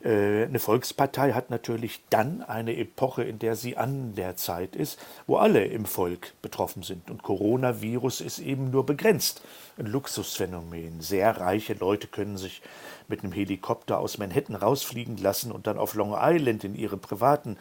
Äh, 0.04 0.44
eine 0.44 0.60
Volkspartei 0.60 1.34
hat 1.34 1.50
natürlich 1.50 2.02
dann 2.10 2.42
eine 2.42 2.76
Epoche, 2.76 3.24
in 3.24 3.40
der 3.40 3.56
sie 3.56 3.78
an 3.78 4.14
der 4.16 4.36
Zeit 4.36 4.76
ist, 4.76 5.00
wo 5.28 5.38
alle 5.38 5.64
im 5.64 5.86
Volk 5.88 6.34
betroffen 6.42 6.84
sind. 6.84 7.10
Und 7.10 7.24
Coronavirus 7.24 8.22
ist 8.22 8.40
eben 8.40 8.70
nur 8.72 8.86
begrenzt 8.86 9.42
ein 9.78 9.88
Luxusphänomen. 9.88 11.02
Sehr 11.02 11.38
reiche 11.38 11.74
Leute 11.74 12.08
können 12.08 12.38
sich 12.38 12.62
mit 13.08 13.24
einem 13.24 13.32
Helikopter 13.32 14.00
aus 14.00 14.18
Manhattan 14.18 14.56
rausfliegen 14.56 15.18
lassen 15.18 15.52
und 15.52 15.68
dann 15.68 15.78
auf 15.78 15.96
Long 15.96 16.16
Island 16.18 16.64
in 16.64 16.76
ihre 16.76 16.98
privaten 16.98 17.58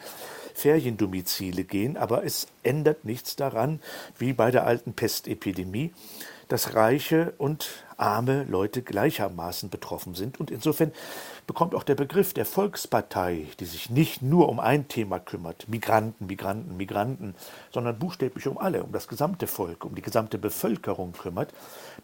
Feriendomizile 0.53 1.63
gehen, 1.63 1.97
aber 1.97 2.23
es 2.23 2.47
ändert 2.63 3.05
nichts 3.05 3.35
daran, 3.35 3.79
wie 4.17 4.33
bei 4.33 4.51
der 4.51 4.65
alten 4.65 4.93
Pestepidemie, 4.93 5.93
dass 6.47 6.73
reiche 6.73 7.33
und 7.37 7.85
arme 7.97 8.45
Leute 8.45 8.81
gleichermaßen 8.81 9.69
betroffen 9.69 10.13
sind. 10.13 10.39
Und 10.39 10.51
insofern 10.51 10.91
bekommt 11.47 11.75
auch 11.75 11.83
der 11.83 11.95
Begriff 11.95 12.33
der 12.33 12.45
Volkspartei, 12.45 13.47
die 13.59 13.65
sich 13.65 13.89
nicht 13.89 14.21
nur 14.21 14.49
um 14.49 14.59
ein 14.59 14.87
Thema 14.87 15.19
kümmert, 15.19 15.67
Migranten, 15.67 16.27
Migranten, 16.27 16.77
Migranten, 16.77 17.35
sondern 17.71 17.97
buchstäblich 17.97 18.47
um 18.47 18.57
alle, 18.57 18.83
um 18.83 18.91
das 18.91 19.07
gesamte 19.07 19.47
Volk, 19.47 19.83
um 19.83 19.95
die 19.95 20.01
gesamte 20.01 20.37
Bevölkerung 20.37 21.13
kümmert, 21.13 21.53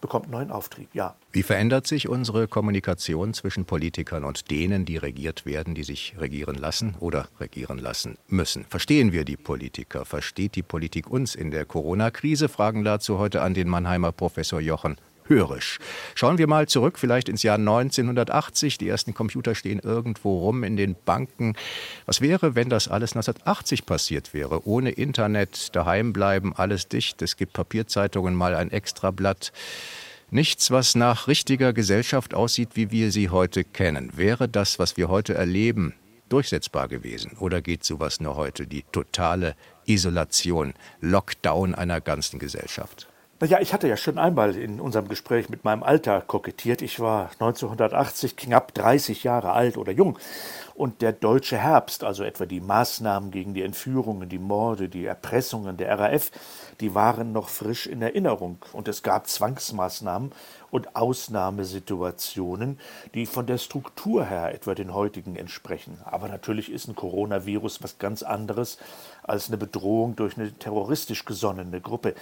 bekommt 0.01 0.29
neuen 0.29 0.51
Auftrieb, 0.51 0.89
ja. 0.93 1.15
Wie 1.31 1.43
verändert 1.43 1.87
sich 1.87 2.09
unsere 2.09 2.47
Kommunikation 2.47 3.33
zwischen 3.33 3.65
Politikern 3.65 4.23
und 4.23 4.49
denen, 4.51 4.85
die 4.85 4.97
regiert 4.97 5.45
werden, 5.45 5.75
die 5.75 5.83
sich 5.83 6.15
regieren 6.19 6.55
lassen 6.55 6.95
oder 6.99 7.27
regieren 7.39 7.77
lassen 7.77 8.17
müssen? 8.27 8.65
Verstehen 8.65 9.11
wir 9.11 9.25
die 9.25 9.37
Politiker? 9.37 10.05
Versteht 10.05 10.55
die 10.55 10.63
Politik 10.63 11.09
uns 11.09 11.35
in 11.35 11.51
der 11.51 11.65
Corona-Krise? 11.65 12.49
Fragen 12.49 12.83
dazu 12.83 13.17
heute 13.17 13.41
an 13.41 13.53
den 13.53 13.67
Mannheimer 13.67 14.11
Professor 14.11 14.59
Jochen 14.59 14.97
Hörisch. 15.25 15.79
Schauen 16.15 16.37
wir 16.37 16.47
mal 16.47 16.67
zurück, 16.67 16.99
vielleicht 16.99 17.29
ins 17.29 17.43
Jahr 17.43 17.57
1980. 17.57 18.77
Die 18.77 18.87
ersten 18.87 19.13
Computer 19.13 19.55
stehen 19.55 19.79
irgendwo 19.79 20.39
rum 20.39 20.63
in 20.63 20.75
den 20.75 20.95
Banken. 21.05 21.55
Was 22.05 22.21
wäre, 22.21 22.55
wenn 22.55 22.69
das 22.69 22.87
alles 22.87 23.11
1980 23.11 23.85
passiert 23.85 24.33
wäre? 24.33 24.67
Ohne 24.67 24.91
Internet, 24.91 25.75
daheim 25.75 26.13
bleiben, 26.13 26.53
alles 26.55 26.87
dicht. 26.87 27.21
Es 27.21 27.37
gibt 27.37 27.53
Papierzeitungen, 27.53 28.35
mal 28.35 28.55
ein 28.55 28.71
Extrablatt. 28.71 29.51
Nichts, 30.29 30.71
was 30.71 30.95
nach 30.95 31.27
richtiger 31.27 31.73
Gesellschaft 31.73 32.33
aussieht, 32.33 32.69
wie 32.73 32.91
wir 32.91 33.11
sie 33.11 33.29
heute 33.29 33.63
kennen. 33.63 34.11
Wäre 34.15 34.49
das, 34.49 34.79
was 34.79 34.97
wir 34.97 35.07
heute 35.07 35.35
erleben, 35.35 35.93
durchsetzbar 36.29 36.87
gewesen? 36.87 37.37
Oder 37.39 37.61
geht 37.61 37.83
sowas 37.83 38.19
nur 38.19 38.35
heute? 38.35 38.65
Die 38.65 38.83
totale 38.91 39.55
Isolation, 39.85 40.73
Lockdown 41.01 41.75
einer 41.75 42.01
ganzen 42.01 42.39
Gesellschaft? 42.39 43.12
Naja, 43.43 43.59
ich 43.59 43.73
hatte 43.73 43.89
ja 43.89 43.97
schon 43.97 44.19
einmal 44.19 44.55
in 44.55 44.79
unserem 44.79 45.09
Gespräch 45.09 45.49
mit 45.49 45.65
meinem 45.65 45.83
Alter 45.83 46.21
kokettiert. 46.21 46.81
Ich 46.81 47.01
war 47.01 47.29
1980 47.39 48.37
knapp 48.37 48.73
30 48.73 49.25
Jahre 49.25 49.51
alt 49.51 49.77
oder 49.77 49.91
jung. 49.91 50.17
Und 50.75 51.01
der 51.01 51.11
deutsche 51.11 51.57
Herbst, 51.57 52.05
also 52.05 52.23
etwa 52.23 52.45
die 52.45 52.61
Maßnahmen 52.61 53.31
gegen 53.31 53.53
die 53.53 53.63
Entführungen, 53.63 54.29
die 54.29 54.39
Morde, 54.39 54.87
die 54.87 55.03
Erpressungen 55.03 55.75
der 55.75 55.99
RAF, 55.99 56.31
die 56.79 56.95
waren 56.95 57.33
noch 57.33 57.49
frisch 57.49 57.85
in 57.85 58.01
Erinnerung. 58.01 58.59
Und 58.71 58.87
es 58.87 59.03
gab 59.03 59.27
Zwangsmaßnahmen 59.27 60.31
und 60.73 60.95
Ausnahmesituationen, 60.95 62.79
die 63.13 63.27
von 63.27 63.45
der 63.45 63.59
Struktur 63.59 64.25
her 64.25 64.55
etwa 64.55 64.73
den 64.73 64.91
heutigen 64.91 65.35
entsprechen. 65.35 65.99
Aber 66.03 66.27
natürlich 66.27 66.71
ist 66.71 66.87
ein 66.87 66.95
Coronavirus 66.95 67.83
was 67.83 67.99
ganz 67.99 68.23
anderes 68.23 68.79
als 69.21 69.49
eine 69.49 69.57
Bedrohung 69.57 70.15
durch 70.15 70.35
eine 70.35 70.51
terroristisch 70.51 71.25
gesonnene 71.25 71.79
Gruppe. 71.79 72.15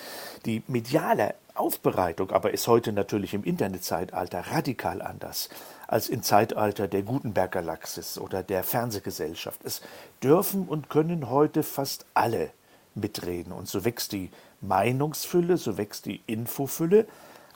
Die 0.46 0.64
mediale 0.68 1.34
Aufbereitung 1.56 2.32
aber 2.32 2.52
ist 2.52 2.68
heute 2.68 2.92
natürlich 2.92 3.34
im 3.34 3.46
Internetzeitalter 3.46 4.42
radikal 4.52 5.02
anders 5.02 5.48
als 5.88 6.10
im 6.10 6.22
Zeitalter 6.22 6.90
der 6.90 7.04
Gutenberg-Galaxis 7.04 8.18
oder 8.18 8.44
der 8.44 8.66
Fernsehgesellschaft. 8.66 9.62
Es 9.64 9.82
dürfen 10.22 10.68
und 10.68 10.90
können 10.90 11.30
heute 11.30 11.64
fast 11.64 12.06
alle 12.14 12.52
mitreden. 12.96 13.54
Und 13.54 13.70
so 13.70 13.86
wächst 13.86 14.12
die 14.12 14.30
Meinungsfülle, 14.60 15.56
so 15.56 15.78
wächst 15.78 16.06
die 16.06 16.22
Infofülle, 16.28 17.08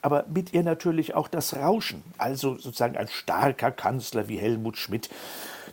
aber 0.05 0.23
mit 0.31 0.53
ihr 0.53 0.61
natürlich 0.61 1.15
auch 1.15 1.27
das 1.27 1.55
Rauschen. 1.55 2.03
Also 2.19 2.59
sozusagen 2.59 2.95
ein 2.95 3.07
starker 3.07 3.71
Kanzler 3.71 4.27
wie 4.27 4.37
Helmut 4.37 4.77
Schmidt, 4.77 5.09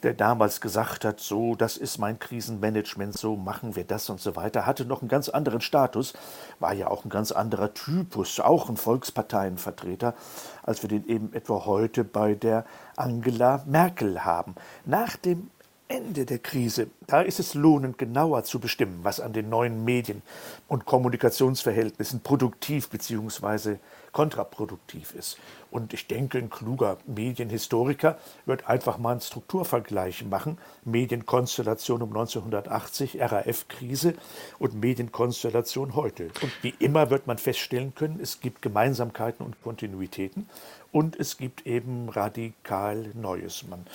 der 0.03 0.15
damals 0.15 0.63
gesagt 0.63 1.05
hat, 1.05 1.21
so, 1.21 1.55
das 1.55 1.77
ist 1.77 1.99
mein 1.99 2.19
Krisenmanagement, 2.19 3.13
so 3.13 3.37
machen 3.37 3.77
wir 3.77 3.85
das 3.85 4.09
und 4.09 4.23
so 4.23 4.35
weiter, 4.35 4.65
hatte 4.65 4.87
noch 4.87 5.03
einen 5.03 5.11
ganz 5.11 5.29
anderen 5.29 5.61
Status, 5.61 6.15
war 6.61 6.73
ja 6.73 6.87
auch 6.89 7.05
ein 7.05 7.11
ganz 7.11 7.31
anderer 7.31 7.75
Typus, 7.75 8.41
auch 8.41 8.71
ein 8.71 8.79
Volksparteienvertreter, 8.79 10.15
als 10.63 10.81
wir 10.81 10.89
den 10.89 11.07
eben 11.09 11.35
etwa 11.35 11.67
heute 11.67 12.03
bei 12.03 12.33
der 12.33 12.65
Angela 12.97 13.63
Merkel 13.67 14.25
haben. 14.25 14.55
Nach 14.87 15.15
dem 15.17 15.51
Ende 15.89 16.25
der 16.25 16.39
Krise, 16.39 16.87
da 17.07 17.21
ist 17.21 17.39
es 17.39 17.53
lohnend, 17.53 17.99
genauer 17.99 18.45
zu 18.45 18.61
bestimmen, 18.61 19.01
was 19.03 19.21
an 19.21 19.35
den 19.35 19.51
neuen 19.51 19.85
Medien 19.85 20.23
und 20.69 20.87
Kommunikationsverhältnissen 20.87 22.21
produktiv 22.21 22.89
bzw 22.89 23.77
kontraproduktiv 24.13 25.15
ist. 25.15 25.39
Und 25.71 25.95
ich 25.95 26.07
denke, 26.07 26.39
ein 26.39 26.51
kluger 26.51 26.99
Medienhistoriker 27.07 28.19
wird 28.45 28.69
einfach 28.69 28.99
mal 28.99 29.13
einen 29.13 29.21
Strukturvergleich 29.23 30.25
machen. 30.27 30.59
Medienkonstellation 30.85 32.03
um 32.03 32.11
1980, 32.11 33.21
RAF-Krise 33.21 34.15
und 34.59 34.75
Medienkonstellation 34.75 35.95
heute. 35.95 36.25
Und 36.43 36.53
wie 36.63 36.75
immer 36.79 37.09
wird 37.11 37.27
man 37.27 37.39
feststellen 37.39 37.95
können, 37.95 38.21
es 38.21 38.41
gibt 38.41 38.61
Gemeinsamkeiten 38.61 39.45
und 39.45 39.63
Kontinuitäten 39.63 40.47
und 40.93 41.19
es 41.19 41.39
gibt 41.39 41.67
eben 41.67 42.11
radikal 42.11 43.11
Neues. 43.15 43.65
Man 43.67 43.87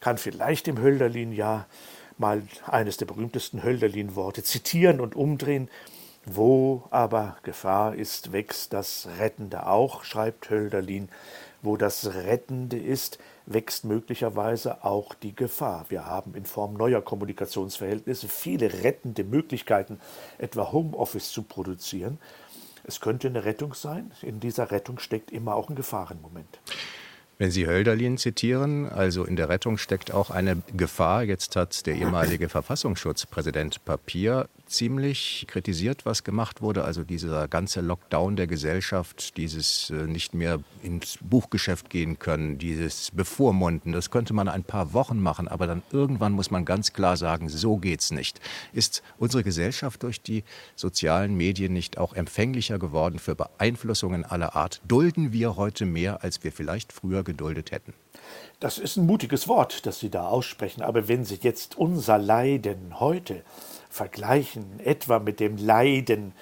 kann 0.00 0.18
vielleicht 0.18 0.68
im 0.68 0.78
Hölderlin-Jahr 0.78 1.66
mal 2.16 2.42
eines 2.66 2.96
der 2.96 3.06
berühmtesten 3.06 3.64
Hölderlin-Worte 3.64 4.44
zitieren 4.44 5.00
und 5.00 5.16
umdrehen. 5.16 5.68
Wo 6.26 6.84
aber 6.90 7.36
Gefahr 7.42 7.94
ist, 7.94 8.32
wächst 8.32 8.72
das 8.72 9.08
Rettende 9.18 9.66
auch, 9.66 10.04
schreibt 10.04 10.48
Hölderlin. 10.48 11.08
Wo 11.60 11.76
das 11.76 12.14
Rettende 12.14 12.78
ist, 12.78 13.18
wächst 13.46 13.84
möglicherweise 13.84 14.84
auch 14.84 15.14
die 15.14 15.34
Gefahr. 15.34 15.86
Wir 15.88 16.06
haben 16.06 16.34
in 16.34 16.46
Form 16.46 16.74
neuer 16.74 17.02
Kommunikationsverhältnisse 17.02 18.28
viele 18.28 18.82
rettende 18.82 19.24
Möglichkeiten, 19.24 20.00
etwa 20.38 20.72
Homeoffice 20.72 21.30
zu 21.30 21.42
produzieren. 21.42 22.18
Es 22.84 23.00
könnte 23.00 23.28
eine 23.28 23.44
Rettung 23.44 23.74
sein. 23.74 24.10
In 24.22 24.40
dieser 24.40 24.70
Rettung 24.70 24.98
steckt 24.98 25.30
immer 25.30 25.54
auch 25.54 25.68
ein 25.68 25.74
Gefahrenmoment. 25.74 26.58
Wenn 27.36 27.50
Sie 27.50 27.66
Hölderlin 27.66 28.16
zitieren, 28.16 28.88
also 28.88 29.24
in 29.24 29.34
der 29.34 29.48
Rettung 29.48 29.76
steckt 29.76 30.12
auch 30.12 30.30
eine 30.30 30.62
Gefahr. 30.76 31.24
Jetzt 31.24 31.56
hat 31.56 31.84
der 31.86 31.96
ehemalige 31.96 32.48
Verfassungsschutzpräsident 32.48 33.84
Papier 33.84 34.48
ziemlich 34.76 35.46
kritisiert, 35.48 36.04
was 36.06 36.24
gemacht 36.24 36.62
wurde. 36.62 36.84
Also 36.84 37.04
dieser 37.04 37.48
ganze 37.48 37.80
Lockdown 37.80 38.36
der 38.36 38.46
Gesellschaft, 38.46 39.36
dieses 39.36 39.90
äh, 39.90 40.06
nicht 40.06 40.34
mehr 40.34 40.60
ins 40.82 41.18
Buchgeschäft 41.20 41.90
gehen 41.90 42.18
können, 42.18 42.58
dieses 42.58 43.10
Bevormunden, 43.10 43.92
das 43.92 44.10
könnte 44.10 44.34
man 44.34 44.48
ein 44.48 44.64
paar 44.64 44.92
Wochen 44.92 45.20
machen, 45.20 45.48
aber 45.48 45.66
dann 45.66 45.82
irgendwann 45.92 46.32
muss 46.32 46.50
man 46.50 46.64
ganz 46.64 46.92
klar 46.92 47.16
sagen, 47.16 47.48
so 47.48 47.76
geht's 47.76 48.10
nicht. 48.10 48.40
Ist 48.72 49.02
unsere 49.18 49.42
Gesellschaft 49.42 50.02
durch 50.02 50.20
die 50.20 50.44
sozialen 50.76 51.34
Medien 51.36 51.72
nicht 51.72 51.98
auch 51.98 52.12
empfänglicher 52.14 52.78
geworden 52.78 53.18
für 53.18 53.34
Beeinflussungen 53.34 54.24
aller 54.24 54.56
Art? 54.56 54.80
Dulden 54.86 55.32
wir 55.32 55.56
heute 55.56 55.86
mehr, 55.86 56.22
als 56.22 56.42
wir 56.44 56.52
vielleicht 56.52 56.92
früher 56.92 57.22
geduldet 57.22 57.70
hätten? 57.70 57.94
Das 58.60 58.78
ist 58.78 58.96
ein 58.96 59.06
mutiges 59.06 59.48
Wort, 59.48 59.86
das 59.86 60.00
Sie 60.00 60.10
da 60.10 60.26
aussprechen. 60.26 60.82
Aber 60.82 61.08
wenn 61.08 61.24
Sie 61.24 61.38
jetzt 61.42 61.76
unser 61.76 62.18
Leiden 62.18 63.00
heute 63.00 63.42
vergleichen, 63.94 64.80
etwa 64.80 65.20
mit 65.20 65.38
dem 65.38 65.56
Leiden 65.56 66.32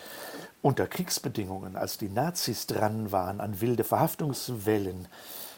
unter 0.62 0.86
Kriegsbedingungen, 0.86 1.76
als 1.76 1.98
die 1.98 2.08
Nazis 2.08 2.66
dran 2.66 3.12
waren 3.12 3.42
an 3.42 3.60
wilde 3.60 3.84
Verhaftungswellen, 3.84 5.06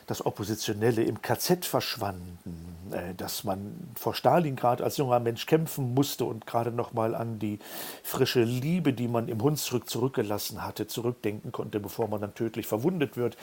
dass 0.06 0.24
Oppositionelle 0.24 1.02
im 1.02 1.22
KZ 1.22 1.64
verschwanden, 1.64 2.74
äh, 2.92 3.14
dass 3.14 3.44
man 3.44 3.90
vor 3.94 4.14
Stalingrad 4.14 4.82
als 4.82 4.96
junger 4.96 5.20
Mensch 5.20 5.46
kämpfen 5.46 5.94
musste 5.94 6.24
und 6.24 6.46
gerade 6.46 6.70
noch 6.70 6.92
mal 6.92 7.14
an 7.14 7.38
die 7.38 7.58
frische 8.02 8.42
Liebe, 8.42 8.92
die 8.92 9.08
man 9.08 9.28
im 9.28 9.42
Hunsrück 9.42 9.88
zurückgelassen 9.88 10.64
hatte, 10.64 10.86
zurückdenken 10.86 11.52
konnte, 11.52 11.80
bevor 11.80 12.08
man 12.08 12.20
dann 12.20 12.34
tödlich 12.34 12.66
verwundet 12.66 13.16
wird. 13.16 13.36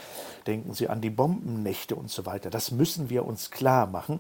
Denken 0.48 0.74
Sie 0.74 0.90
an 0.90 1.02
die 1.02 1.10
Bombennächte 1.10 1.96
und 1.96 2.10
so 2.10 2.26
weiter. 2.26 2.50
Das 2.50 2.72
müssen 2.72 3.10
wir 3.10 3.26
uns 3.26 3.52
klar 3.52 3.88
machen, 3.88 4.20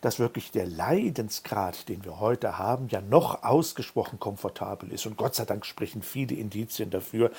dass 0.00 0.18
wirklich 0.18 0.50
der 0.50 0.66
Leidensgrad, 0.66 1.88
den 1.88 2.04
wir 2.04 2.20
heute 2.20 2.58
haben, 2.58 2.88
ja 2.88 3.00
noch 3.00 3.42
ausgesprochen 3.42 4.18
komfortabel 4.18 4.92
ist. 4.92 5.06
Und 5.06 5.16
Gott 5.16 5.34
sei 5.34 5.44
Dank 5.44 5.64
sprechen 5.64 6.02
viele 6.02 6.34
Indizien 6.34 6.90
dafür, 6.90 7.30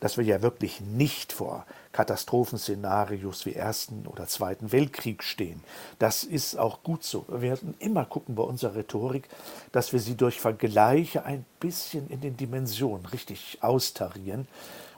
dass 0.00 0.16
wir 0.16 0.24
ja 0.24 0.42
wirklich 0.42 0.80
nicht 0.80 1.32
vor 1.32 1.66
Katastrophenszenarios 1.92 3.46
wie 3.46 3.54
Ersten 3.54 4.06
oder 4.06 4.26
Zweiten 4.26 4.72
Weltkrieg 4.72 5.24
stehen. 5.24 5.62
Das 5.98 6.22
ist 6.22 6.56
auch 6.56 6.82
gut 6.82 7.02
so. 7.02 7.24
Wir 7.28 7.40
werden 7.40 7.74
immer 7.78 8.04
gucken 8.04 8.36
bei 8.36 8.42
unserer 8.42 8.76
Rhetorik, 8.76 9.28
dass 9.72 9.92
wir 9.92 10.00
sie 10.00 10.16
durch 10.16 10.40
Vergleiche 10.40 11.24
ein 11.24 11.44
bisschen 11.58 12.08
in 12.08 12.20
den 12.20 12.36
Dimensionen 12.36 13.06
richtig 13.06 13.58
austarieren. 13.60 14.46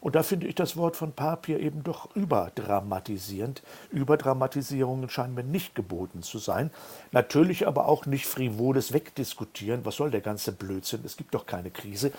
Und 0.03 0.17
da 0.17 0.25
finde 0.25 0.49
ich 0.49 0.57
das 0.57 0.77
Wort 0.77 0.97
von 0.97 1.13
Papier 1.13 1.61
eben 1.61 1.85
doch 1.85 2.15
überdramatisierend. 2.17 3.63
Überdramatisierungen 3.93 5.09
scheinen 5.09 5.35
mir 5.35 5.45
nicht 5.45 5.77
geboten 5.77 6.23
zu 6.23 6.39
sein. 6.39 6.73
Natürlich 7.13 7.69
aber 7.69 7.87
auch 7.87 8.05
nicht 8.05 8.27
frivoles 8.27 8.93
Wegdiskutieren. 8.93 9.85
Was 9.85 9.95
soll 9.95 10.11
der 10.11 10.21
ganze 10.21 10.51
Blödsinn? 10.51 11.03
Es 11.05 11.17
gibt 11.17 11.35
doch 11.37 11.47
keine 11.47 11.71
Krise. 11.71 12.11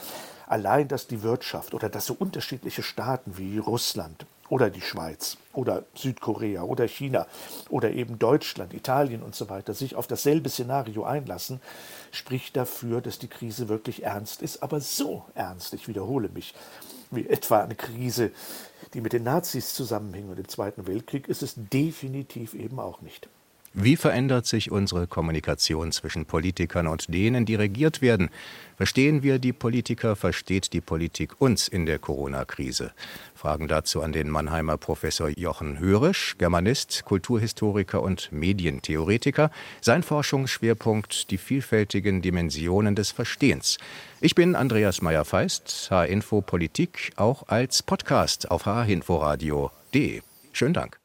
Allein, 0.48 0.88
dass 0.88 1.08
die 1.08 1.24
Wirtschaft 1.24 1.74
oder 1.74 1.90
dass 1.90 2.06
so 2.06 2.16
unterschiedliche 2.18 2.84
Staaten 2.84 3.38
wie 3.38 3.58
Russland 3.58 4.26
oder 4.54 4.70
die 4.70 4.82
Schweiz 4.82 5.38
oder 5.52 5.84
Südkorea 5.96 6.62
oder 6.62 6.88
China 6.88 7.26
oder 7.70 7.89
eben 7.89 8.20
Deutschland, 8.20 8.76
Italien 8.76 9.24
und 9.24 9.34
so 9.34 9.50
weiter 9.50 9.74
sich 9.74 9.96
auf 9.96 10.06
dasselbe 10.06 10.48
Szenario 10.48 11.06
einlassen, 11.06 11.60
spricht 12.12 12.56
dafür, 12.56 13.02
dass 13.02 13.18
die 13.18 13.28
Krise 13.28 13.68
wirklich 13.68 14.04
ernst 14.04 14.44
ist, 14.44 14.62
aber 14.62 14.80
so 14.80 15.26
ernst, 15.34 15.74
ich 15.74 15.88
wiederhole 15.88 16.30
mich, 16.30 16.54
wie 17.10 17.28
etwa 17.28 17.63
eine 17.63 17.74
Krise, 17.74 18.30
die 18.94 19.02
mit 19.02 19.13
den 19.13 19.24
Nazis 19.24 19.74
zusammenhing 19.74 20.30
und 20.30 20.36
dem 20.36 20.48
Zweiten 20.48 20.86
Weltkrieg, 20.86 21.28
ist 21.28 21.42
es 21.42 21.56
definitiv 21.56 22.54
eben 22.54 22.80
auch 22.80 23.02
nicht. 23.02 23.30
Wie 23.76 23.96
verändert 23.96 24.46
sich 24.46 24.70
unsere 24.70 25.08
Kommunikation 25.08 25.92
zwischen 25.92 26.28
Politikern 26.28 26.86
und 26.86 27.12
denen, 27.12 27.48
die 27.48 27.56
regiert 27.56 28.04
werden? 28.04 28.30
Verstehen 28.78 29.24
wir 29.24 29.40
die 29.40 29.52
Politiker, 29.52 30.16
versteht 30.16 30.74
die 30.74 30.82
Politik 30.82 31.42
uns 31.42 31.68
in 31.70 31.88
der 31.88 31.98
Corona-Krise? 31.98 32.92
Fragen 33.34 33.68
dazu 33.68 34.04
an 34.04 34.12
den 34.12 34.30
Mannheimer 34.30 34.78
Professor 34.78 35.30
Jochen 35.30 35.80
Hörisch, 35.80 36.36
Germanist, 36.38 37.04
Kulturhistoriker 37.06 38.04
und 38.04 38.32
Medientheoretiker. 38.32 39.50
Sein 39.82 40.04
Forschungsschwerpunkt 40.04 41.32
die 41.32 41.40
vielfältigen 41.40 42.22
Dimensionen 42.22 42.96
des 42.96 43.10
Verstehens. 43.10 43.80
Ich 44.22 44.36
bin 44.36 44.56
Andreas 44.56 45.02
Meyer-Feist, 45.02 45.88
H-Info 45.90 46.42
Politik, 46.42 47.12
auch 47.16 47.48
als 47.48 47.82
Podcast 47.82 48.52
auf 48.52 48.66
hinforadio.de. 48.66 50.22
Schönen 50.52 50.74
Dank. 50.76 51.03